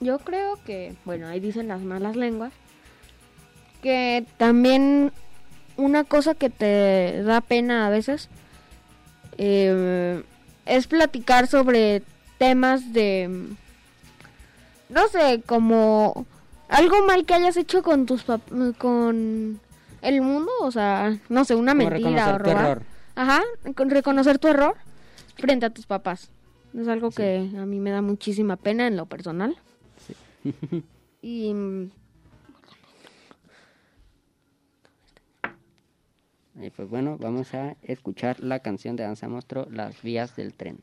yo 0.01 0.19
creo 0.19 0.59
que, 0.65 0.95
bueno, 1.05 1.29
ahí 1.29 1.41
dicen 1.41 1.69
las 1.69 1.83
malas 1.83 2.17
lenguas, 2.17 2.53
que 3.83 4.25
también 4.37 5.13
una 5.79 6.05
cosa 6.05 6.35
que 6.35 6.51
te 6.51 7.23
da 7.23 7.41
pena 7.41 7.87
a 7.87 7.91
veces 7.91 8.29
eh, 9.39 10.23
es 10.67 10.87
platicar 10.87 11.47
sobre 11.47 12.03
temas 12.37 12.93
de 12.93 13.47
no 14.91 15.09
sé 15.09 15.43
como 15.47 16.27
algo 16.69 17.07
mal 17.07 17.25
que 17.25 17.35
hayas 17.35 17.57
hecho 17.57 17.83
con 17.83 18.05
tus 18.05 18.25
con 18.77 19.61
el 20.03 20.21
mundo 20.21 20.53
o 20.61 20.71
sea 20.71 21.17
no 21.31 21.45
sé 21.47 21.55
una 21.55 21.73
mentira 21.73 22.35
o 22.35 22.39
robar. 22.39 22.83
ajá 23.15 23.43
con 23.75 23.89
reconocer 23.89 24.39
tu 24.39 24.49
error 24.49 24.77
frente 25.39 25.67
a 25.67 25.71
tus 25.71 25.87
papás. 25.87 26.31
Es 26.77 26.89
algo 26.89 27.11
que 27.11 27.51
a 27.57 27.65
mí 27.65 27.81
me 27.81 27.91
da 27.91 28.03
muchísima 28.03 28.57
pena 28.57 28.87
en 28.87 28.97
lo 28.97 29.07
personal. 29.07 29.57
Sí. 30.07 30.85
y 31.23 31.55
Y 36.61 36.71
pues 36.71 36.89
bueno, 36.89 37.17
vamos 37.19 37.55
a 37.55 37.77
escuchar 37.83 38.41
la 38.41 38.61
canción 38.61 38.97
de 38.97 39.05
Danza 39.05 39.29
Monstruo, 39.29 39.67
Las 39.71 40.03
vías 40.03 40.35
del 40.37 40.55
tren. 40.55 40.81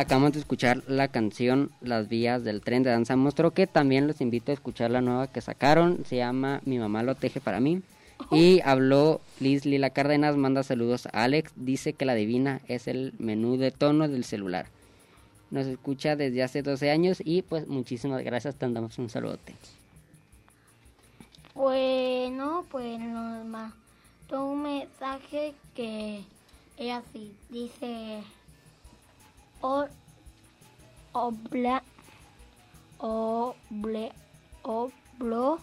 Acabamos 0.00 0.32
de 0.32 0.40
escuchar 0.40 0.82
la 0.86 1.08
canción 1.08 1.70
Las 1.80 2.08
vías 2.08 2.42
del 2.42 2.62
tren 2.62 2.82
de 2.82 2.90
Danza 2.90 3.16
Monstruo, 3.16 3.50
que 3.50 3.66
también 3.66 4.06
los 4.06 4.20
invito 4.20 4.50
a 4.50 4.54
escuchar 4.54 4.90
la 4.90 5.00
nueva 5.00 5.26
que 5.26 5.40
sacaron. 5.40 6.04
Se 6.06 6.16
llama 6.16 6.60
Mi 6.64 6.78
mamá 6.78 7.02
lo 7.02 7.14
teje 7.14 7.40
para 7.40 7.60
mí. 7.60 7.82
Y 8.30 8.60
habló 8.64 9.20
Liz 9.40 9.64
Lila 9.64 9.90
Cárdenas, 9.90 10.36
manda 10.36 10.62
saludos 10.62 11.06
a 11.06 11.24
Alex, 11.24 11.52
dice 11.56 11.94
que 11.94 12.04
la 12.04 12.14
divina 12.14 12.60
es 12.68 12.86
el 12.86 13.14
menú 13.18 13.56
de 13.56 13.70
tono 13.70 14.08
del 14.08 14.24
celular. 14.24 14.66
Nos 15.50 15.66
escucha 15.66 16.16
desde 16.16 16.42
hace 16.42 16.62
12 16.62 16.90
años 16.90 17.22
y 17.24 17.42
pues 17.42 17.66
muchísimas 17.66 18.22
gracias, 18.22 18.56
te 18.56 18.68
damos 18.68 18.98
un 18.98 19.08
saludote. 19.08 19.54
Bueno, 21.54 22.64
pues 22.70 23.00
nos 23.00 23.44
mandó 23.46 24.44
un 24.44 24.62
mensaje 24.62 25.54
que 25.74 26.22
ella 26.76 27.02
sí 27.12 27.32
dice 27.48 28.22
o 29.60 29.86
obla 31.12 31.82
oble 32.98 34.12
oblo 34.62 35.58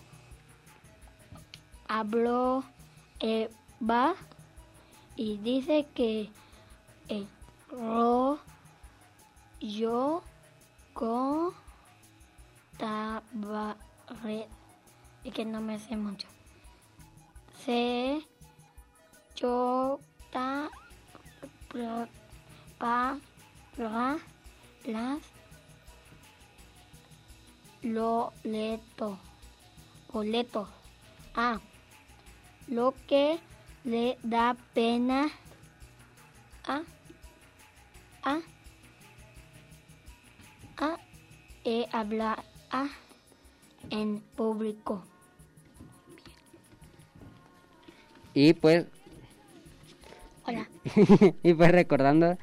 habló 1.87 2.63
Eva 3.19 4.15
y 5.15 5.37
dice 5.37 5.87
que 5.95 6.29
el 7.07 7.27
ro 7.69 8.39
yo 9.59 10.21
con 10.93 11.53
tabaret 12.77 14.47
y 15.23 15.31
que 15.31 15.45
no 15.45 15.61
me 15.61 15.79
sé 15.79 15.97
mucho. 15.97 16.27
Se 17.65 18.21
yo 19.35 19.99
ta 20.31 20.69
pro, 21.69 22.07
pa 22.77 23.17
ra 23.78 24.17
las 24.86 25.19
loleto 27.82 29.17
boleto 30.11 30.67
ah 31.36 31.59
lo 32.67 32.93
que 33.07 33.39
le 33.84 34.17
da 34.23 34.55
pena 34.73 35.30
a 36.65 36.82
a 38.23 38.41
a 40.78 40.97
e 41.63 41.88
hablar 41.91 42.43
a 42.71 42.88
en 43.89 44.19
público. 44.36 45.03
Y 48.34 48.53
pues... 48.53 48.86
Hola. 50.45 50.67
y 51.43 51.53
pues 51.53 51.71
recordando, 51.71 52.38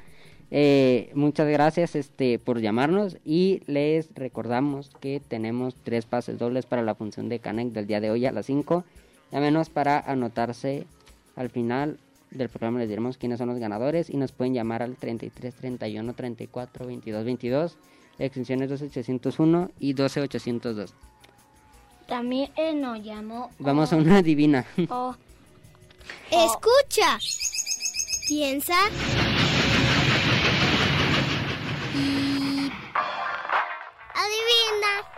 eh, 0.51 1.11
muchas 1.13 1.47
gracias 1.47 1.95
este 1.95 2.39
por 2.39 2.61
llamarnos 2.61 3.17
y 3.25 3.61
les 3.65 4.09
recordamos 4.13 4.91
que 4.99 5.21
tenemos 5.25 5.75
tres 5.83 6.05
pases 6.05 6.37
dobles 6.37 6.65
para 6.65 6.83
la 6.83 6.95
función 6.95 7.29
de 7.29 7.39
Canek 7.39 7.69
del 7.69 7.87
día 7.87 7.99
de 7.99 8.11
hoy 8.11 8.25
a 8.25 8.31
las 8.31 8.45
5. 8.45 8.83
Llámenos 9.31 9.69
para 9.69 9.99
anotarse 9.99 10.85
al 11.35 11.49
final 11.49 11.97
del 12.31 12.49
programa 12.49 12.79
les 12.79 12.89
diremos 12.89 13.17
quiénes 13.17 13.39
son 13.39 13.49
los 13.49 13.59
ganadores 13.59 14.09
y 14.09 14.17
nos 14.17 14.31
pueden 14.31 14.53
llamar 14.53 14.81
al 14.83 14.95
33 14.95 15.55
31 15.55 16.13
34 16.13 16.85
22 16.85 17.25
22 17.25 17.77
extensiones 18.19 18.69
12801 18.69 19.71
y 19.79 19.93
12802. 19.93 20.93
También 22.07 22.51
él 22.55 22.81
nos 22.81 23.03
llamó. 23.03 23.49
Vamos 23.57 23.91
a 23.91 23.95
una 23.95 24.21
divina. 24.21 24.65
Oh, 24.89 25.15
Escucha, 26.31 27.19
piensa 28.27 28.75
y 31.93 32.71
adivina. 34.13 35.14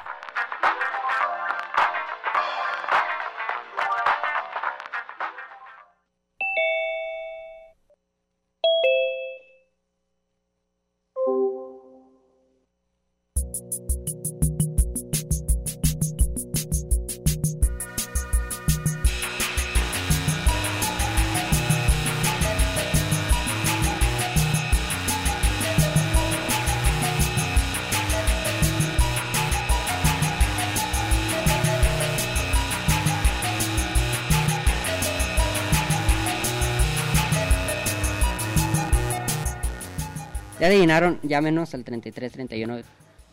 Adivinaron, 40.68 41.20
llámenos 41.24 41.74
al 41.74 41.84
33 41.84 42.32
31 42.32 42.82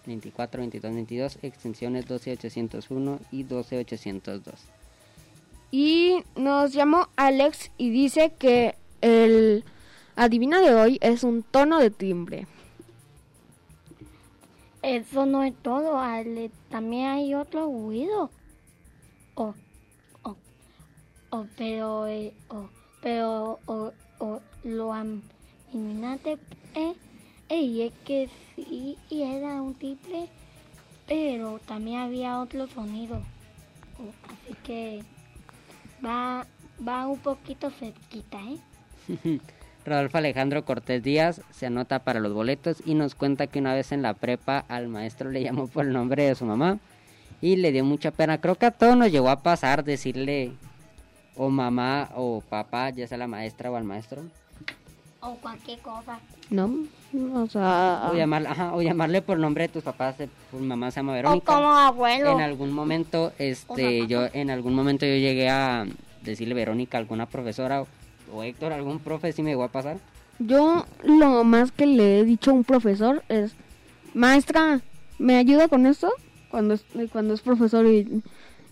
24 0.06 0.60
22 0.60 0.94
22 0.94 1.38
extensiones 1.42 2.06
12801 2.06 3.20
y 3.30 3.42
12802. 3.44 4.54
Y 5.70 6.22
nos 6.36 6.72
llamó 6.72 7.08
Alex 7.16 7.70
y 7.78 7.90
dice 7.90 8.32
que 8.38 8.76
el 9.00 9.64
adivina 10.16 10.60
de 10.60 10.74
hoy 10.74 10.98
es 11.00 11.24
un 11.24 11.42
tono 11.42 11.78
de 11.80 11.90
timbre. 11.90 12.46
Eso 14.82 15.24
no 15.24 15.42
es 15.42 15.54
todo, 15.62 15.98
Ale. 15.98 16.50
También 16.68 17.06
hay 17.06 17.34
otro 17.34 17.66
ruido. 17.66 18.30
O, 19.34 19.54
o, 20.22 20.36
o, 21.30 21.46
pero, 21.56 22.06
eh, 22.06 22.34
o, 22.48 22.68
pero, 23.00 23.58
o, 23.66 23.92
o, 24.18 24.40
lo 24.62 24.92
adivinaste, 24.92 26.32
eh, 26.32 26.38
eh, 26.74 26.94
y 27.48 27.82
es 27.82 27.92
que 28.04 28.28
sí, 28.54 28.96
y 29.10 29.22
era 29.22 29.60
un 29.62 29.74
timbre, 29.74 30.28
pero 31.06 31.58
también 31.66 32.00
había 32.00 32.40
otro 32.40 32.66
sonido. 32.66 33.20
Así 34.24 34.54
que 34.64 35.02
va, 36.04 36.46
va 36.86 37.06
un 37.06 37.18
poquito 37.18 37.70
cerquita, 37.70 38.38
¿eh? 38.42 39.40
Rodolfo 39.84 40.16
Alejandro 40.16 40.64
Cortés 40.64 41.02
Díaz 41.02 41.42
se 41.50 41.66
anota 41.66 42.04
para 42.04 42.20
los 42.20 42.32
boletos 42.32 42.82
y 42.86 42.94
nos 42.94 43.14
cuenta 43.14 43.46
que 43.46 43.58
una 43.58 43.74
vez 43.74 43.92
en 43.92 44.00
la 44.00 44.14
prepa 44.14 44.64
al 44.68 44.88
maestro 44.88 45.30
le 45.30 45.42
llamó 45.42 45.68
por 45.68 45.84
el 45.84 45.92
nombre 45.92 46.24
de 46.24 46.34
su 46.34 46.46
mamá 46.46 46.78
y 47.42 47.56
le 47.56 47.70
dio 47.70 47.84
mucha 47.84 48.10
pena. 48.10 48.40
Creo 48.40 48.54
que 48.54 48.66
a 48.66 48.70
todos 48.70 48.96
nos 48.96 49.12
llegó 49.12 49.28
a 49.28 49.42
pasar 49.42 49.84
decirle 49.84 50.52
o 51.36 51.50
mamá 51.50 52.08
o 52.14 52.42
papá, 52.48 52.90
ya 52.90 53.06
sea 53.06 53.18
la 53.18 53.26
maestra 53.26 53.70
o 53.70 53.76
al 53.76 53.84
maestro. 53.84 54.22
O 55.26 55.36
cualquier 55.36 55.78
cosa. 55.80 56.18
¿No? 56.50 56.70
O 57.34 57.46
sea... 57.46 58.10
O, 58.12 58.14
llamarle, 58.14 58.48
ajá, 58.48 58.74
o 58.74 58.82
llamarle 58.82 59.22
por 59.22 59.38
nombre 59.38 59.64
de 59.64 59.68
tus 59.68 59.82
papás, 59.82 60.20
eh, 60.20 60.28
tu 60.50 60.58
mamá 60.58 60.90
se 60.90 60.96
llama 60.96 61.12
O 61.12 61.14
Verónica. 61.14 61.54
como 61.54 61.68
abuelo. 61.70 62.32
En 62.32 62.40
algún 62.40 62.72
momento, 62.72 63.32
este, 63.38 64.06
yo, 64.06 64.26
en 64.34 64.50
algún 64.50 64.74
momento 64.74 65.06
yo 65.06 65.14
llegué 65.14 65.48
a 65.48 65.86
decirle 66.22 66.54
Verónica 66.54 66.98
a 66.98 67.00
alguna 67.00 67.26
profesora 67.26 67.82
o, 67.82 67.86
o 68.34 68.42
Héctor, 68.42 68.72
algún 68.72 68.98
profe, 68.98 69.32
sí 69.32 69.42
me 69.42 69.50
llegó 69.50 69.64
a 69.64 69.68
pasar. 69.68 69.98
Yo 70.38 70.84
lo 71.02 71.42
más 71.44 71.72
que 71.72 71.86
le 71.86 72.20
he 72.20 72.24
dicho 72.24 72.50
a 72.50 72.54
un 72.54 72.64
profesor 72.64 73.22
es, 73.28 73.54
maestra, 74.12 74.80
¿me 75.18 75.36
ayuda 75.36 75.68
con 75.68 75.86
esto? 75.86 76.12
Cuando 76.50 76.74
es, 76.74 76.84
cuando 77.10 77.32
es 77.32 77.40
profesor 77.40 77.86
y, 77.86 78.22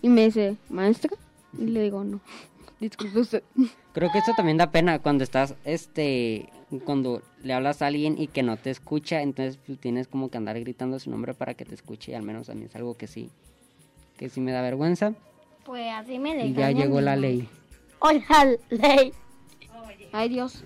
y 0.03 0.09
me 0.09 0.25
dice, 0.25 0.57
maestra, 0.69 1.11
y 1.57 1.65
le 1.65 1.81
digo, 1.81 2.03
no, 2.03 2.19
disculpe 2.79 3.19
usted. 3.19 3.43
Creo 3.93 4.11
que 4.11 4.17
eso 4.17 4.33
también 4.35 4.57
da 4.57 4.71
pena 4.71 4.97
cuando 4.99 5.23
estás, 5.23 5.53
este, 5.65 6.49
cuando 6.83 7.21
le 7.43 7.53
hablas 7.53 7.81
a 7.83 7.87
alguien 7.87 8.19
y 8.19 8.27
que 8.27 8.41
no 8.41 8.57
te 8.57 8.71
escucha, 8.71 9.21
entonces 9.21 9.59
pues, 9.65 9.79
tienes 9.79 10.07
como 10.07 10.29
que 10.29 10.37
andar 10.37 10.59
gritando 10.59 10.97
su 10.99 11.11
nombre 11.11 11.35
para 11.35 11.53
que 11.53 11.63
te 11.63 11.75
escuche, 11.75 12.11
y 12.11 12.15
al 12.15 12.23
menos 12.23 12.49
a 12.49 12.55
mí 12.55 12.65
es 12.65 12.75
algo 12.75 12.95
que 12.97 13.05
sí, 13.05 13.29
que 14.17 14.29
sí 14.29 14.41
me 14.41 14.51
da 14.51 14.63
vergüenza. 14.63 15.13
Pues 15.63 15.93
así 15.93 16.17
me 16.17 16.35
le 16.35 16.47
Y 16.47 16.53
ya 16.53 16.71
llegó 16.71 17.01
la 17.01 17.15
ley. 17.15 17.47
Hola, 17.99 18.57
ley. 18.69 19.13
Ay 20.11 20.29
Dios, 20.29 20.63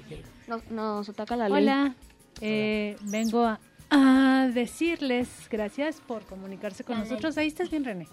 nos, 0.47 0.69
nos 0.71 1.09
ataca 1.09 1.35
la 1.35 1.49
ley. 1.49 1.63
Hola, 1.63 1.95
eh, 2.39 2.95
vengo 3.03 3.43
a, 3.43 3.59
a 3.89 4.49
decirles 4.53 5.29
gracias 5.49 5.99
por 5.99 6.23
comunicarse 6.23 6.83
con 6.85 6.95
La 6.95 7.03
ley. 7.03 7.11
nosotros. 7.11 7.37
Ahí 7.37 7.47
estás 7.47 7.69
bien, 7.69 7.83
René. 7.83 8.07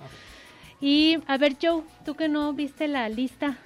Y 0.81 1.19
a 1.29 1.39
ver, 1.39 1.57
Joe, 1.61 1.83
tú 2.05 2.15
que 2.17 2.29
no 2.29 2.53
viste 2.53 2.89
la 2.89 3.09
lista. 3.09 3.59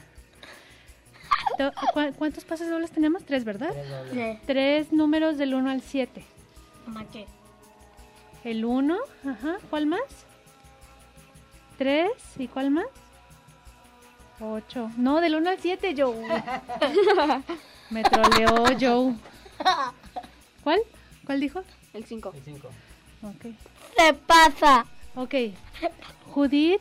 To- 1.57 1.73
¿cu- 1.93 2.13
¿Cuántos 2.17 2.45
pases 2.45 2.69
dobles 2.71 2.91
tenemos? 2.91 3.25
Tres, 3.25 3.45
¿verdad? 3.45 3.71
Sí. 4.13 4.39
Tres 4.47 4.93
números 4.93 5.39
del 5.39 5.55
1 5.55 5.71
al 5.71 5.81
7. 5.83 6.23
Maché. 6.87 7.27
El 8.45 8.65
1, 8.65 8.97
ajá, 9.27 9.57
¿cuál 9.71 9.87
más? 9.87 10.01
3, 11.79 12.11
¿y 12.39 12.49
cuál 12.49 12.71
más? 12.71 12.87
8. 14.41 14.93
No, 14.97 15.21
del 15.21 15.35
1 15.37 15.51
al 15.51 15.59
7, 15.59 15.95
Joe. 15.97 16.17
Me 17.91 18.03
troleó 18.05 18.65
Joe. 18.79 19.15
¿Cuál? 20.63 20.81
¿Cuál 21.25 21.41
dijo? 21.41 21.63
El 21.93 22.05
5. 22.05 22.33
El 22.35 22.43
5. 22.43 22.69
Ok. 23.23 23.47
Se 23.97 24.15
pasa. 24.15 24.87
Ok. 25.17 25.35
Judith 26.33 26.81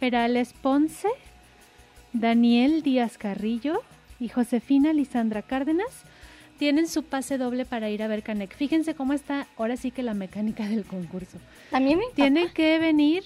Perales 0.00 0.52
Ponce, 0.54 1.08
Daniel 2.12 2.82
Díaz 2.82 3.18
Carrillo 3.18 3.82
y 4.18 4.28
Josefina 4.28 4.92
Lisandra 4.92 5.42
Cárdenas 5.42 6.04
tienen 6.58 6.88
su 6.88 7.02
pase 7.02 7.38
doble 7.38 7.64
para 7.64 7.90
ir 7.90 8.02
a 8.02 8.08
ver 8.08 8.22
Canec. 8.22 8.54
Fíjense 8.54 8.94
cómo 8.94 9.12
está 9.12 9.46
ahora 9.56 9.76
sí 9.76 9.90
que 9.90 10.02
la 10.02 10.14
mecánica 10.14 10.66
del 10.66 10.84
concurso. 10.84 11.38
También 11.70 11.98
me 11.98 12.06
Tienen 12.14 12.50
que 12.50 12.78
venir. 12.78 13.24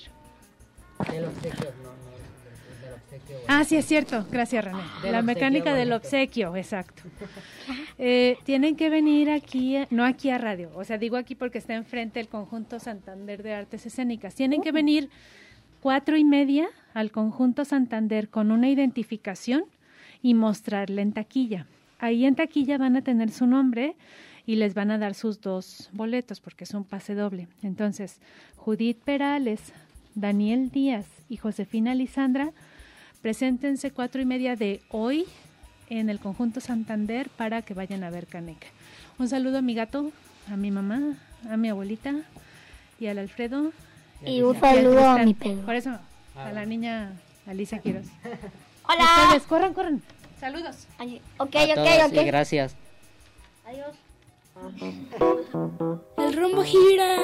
Del 1.11 1.25
obsequio, 1.25 1.71
no, 1.83 1.91
no, 1.91 2.83
del 2.83 2.95
obsequio. 2.95 3.37
Ah, 3.47 3.65
sí, 3.65 3.77
es 3.77 3.87
cierto. 3.87 4.27
Gracias, 4.31 4.65
René. 4.65 4.83
Del 5.03 5.13
la 5.13 5.23
mecánica 5.23 5.75
del 5.75 5.93
obsequio, 5.93 6.57
exacto. 6.57 7.03
Eh, 8.03 8.39
tienen 8.45 8.77
que 8.77 8.89
venir 8.89 9.29
aquí, 9.29 9.77
no 9.91 10.07
aquí 10.07 10.31
a 10.31 10.39
radio, 10.39 10.71
o 10.75 10.85
sea, 10.85 10.97
digo 10.97 11.19
aquí 11.19 11.35
porque 11.35 11.59
está 11.59 11.75
enfrente 11.75 12.19
el 12.19 12.29
conjunto 12.29 12.81
Santander 12.81 13.43
de 13.43 13.53
Artes 13.53 13.85
Escénicas. 13.85 14.35
Tienen 14.35 14.63
que 14.63 14.73
venir 14.73 15.11
cuatro 15.83 16.17
y 16.17 16.25
media 16.25 16.71
al 16.95 17.11
conjunto 17.11 17.67
Santander 17.67 18.31
con 18.31 18.53
una 18.53 18.71
identificación 18.71 19.67
y 20.23 20.35
mostrarle 20.35 21.03
en 21.03 21.13
taquilla. 21.13 21.67
Ahí 21.99 22.25
en 22.25 22.35
taquilla 22.35 22.79
van 22.79 22.97
a 22.97 23.03
tener 23.03 23.31
su 23.31 23.47
nombre 23.47 23.95
y 24.47 24.57
les 24.57 24.75
van 24.75 24.91
a 24.91 24.99
dar 24.99 25.15
sus 25.15 25.41
dos 25.41 25.91
boletos 25.93 26.41
porque 26.41 26.65
es 26.65 26.75
un 26.75 26.85
pase 26.85 27.15
doble. 27.15 27.49
Entonces, 27.63 28.21
Judith 28.57 28.99
Perales, 29.05 29.61
Daniel 30.15 30.71
Díaz 30.71 31.07
y 31.29 31.37
Josefina 31.37 31.95
Lisandra, 31.95 32.53
preséntense 33.23 33.91
cuatro 33.91 34.21
y 34.21 34.25
media 34.25 34.57
de 34.57 34.81
hoy 34.91 35.27
en 35.89 36.09
el 36.09 36.19
conjunto 36.19 36.61
Santander 36.61 37.29
para 37.31 37.63
que 37.63 37.75
vayan 37.75 38.03
a 38.03 38.11
ver 38.11 38.27
Caneca. 38.27 38.69
Un 39.19 39.29
saludo 39.29 39.59
a 39.59 39.63
mi 39.63 39.75
gato, 39.75 40.11
a 40.51 40.57
mi 40.57 40.71
mamá, 40.71 41.17
a 41.49 41.57
mi 41.57 41.69
abuelita 41.69 42.15
y 42.99 43.07
al 43.07 43.19
Alfredo. 43.19 43.73
Y 44.25 44.43
un 44.43 44.57
al 44.57 44.61
saludo 44.61 45.07
a 45.07 45.19
mi 45.25 45.35
perro. 45.35 45.63
Por 45.63 45.75
eso, 45.75 45.99
a 46.35 46.53
la 46.53 46.65
niña 46.65 47.13
Alicia 47.47 47.79
Quiroz. 47.79 48.07
Hola. 48.93 49.05
Ustedes, 49.25 49.43
corran, 49.45 49.73
corran. 49.75 50.03
Saludos. 50.39 50.87
Ok, 51.39 51.55
A 51.57 51.65
ok, 51.65 51.75
todos 51.75 52.07
ok. 52.11 52.13
y 52.15 52.25
gracias. 52.25 52.75
Adiós. 53.67 53.95
El 56.19 56.37
rombo 56.37 56.63
gira. 56.65 57.15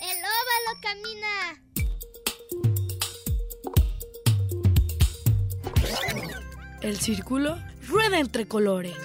El 0.00 0.18
óvalo 0.18 0.72
camina. 0.82 1.34
El 6.80 6.96
círculo 7.00 7.58
rueda 7.88 8.18
entre 8.18 8.46
colores. 8.48 8.96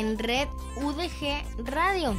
En 0.00 0.16
Red 0.16 0.48
UDG 0.76 1.44
Radio. 1.66 2.16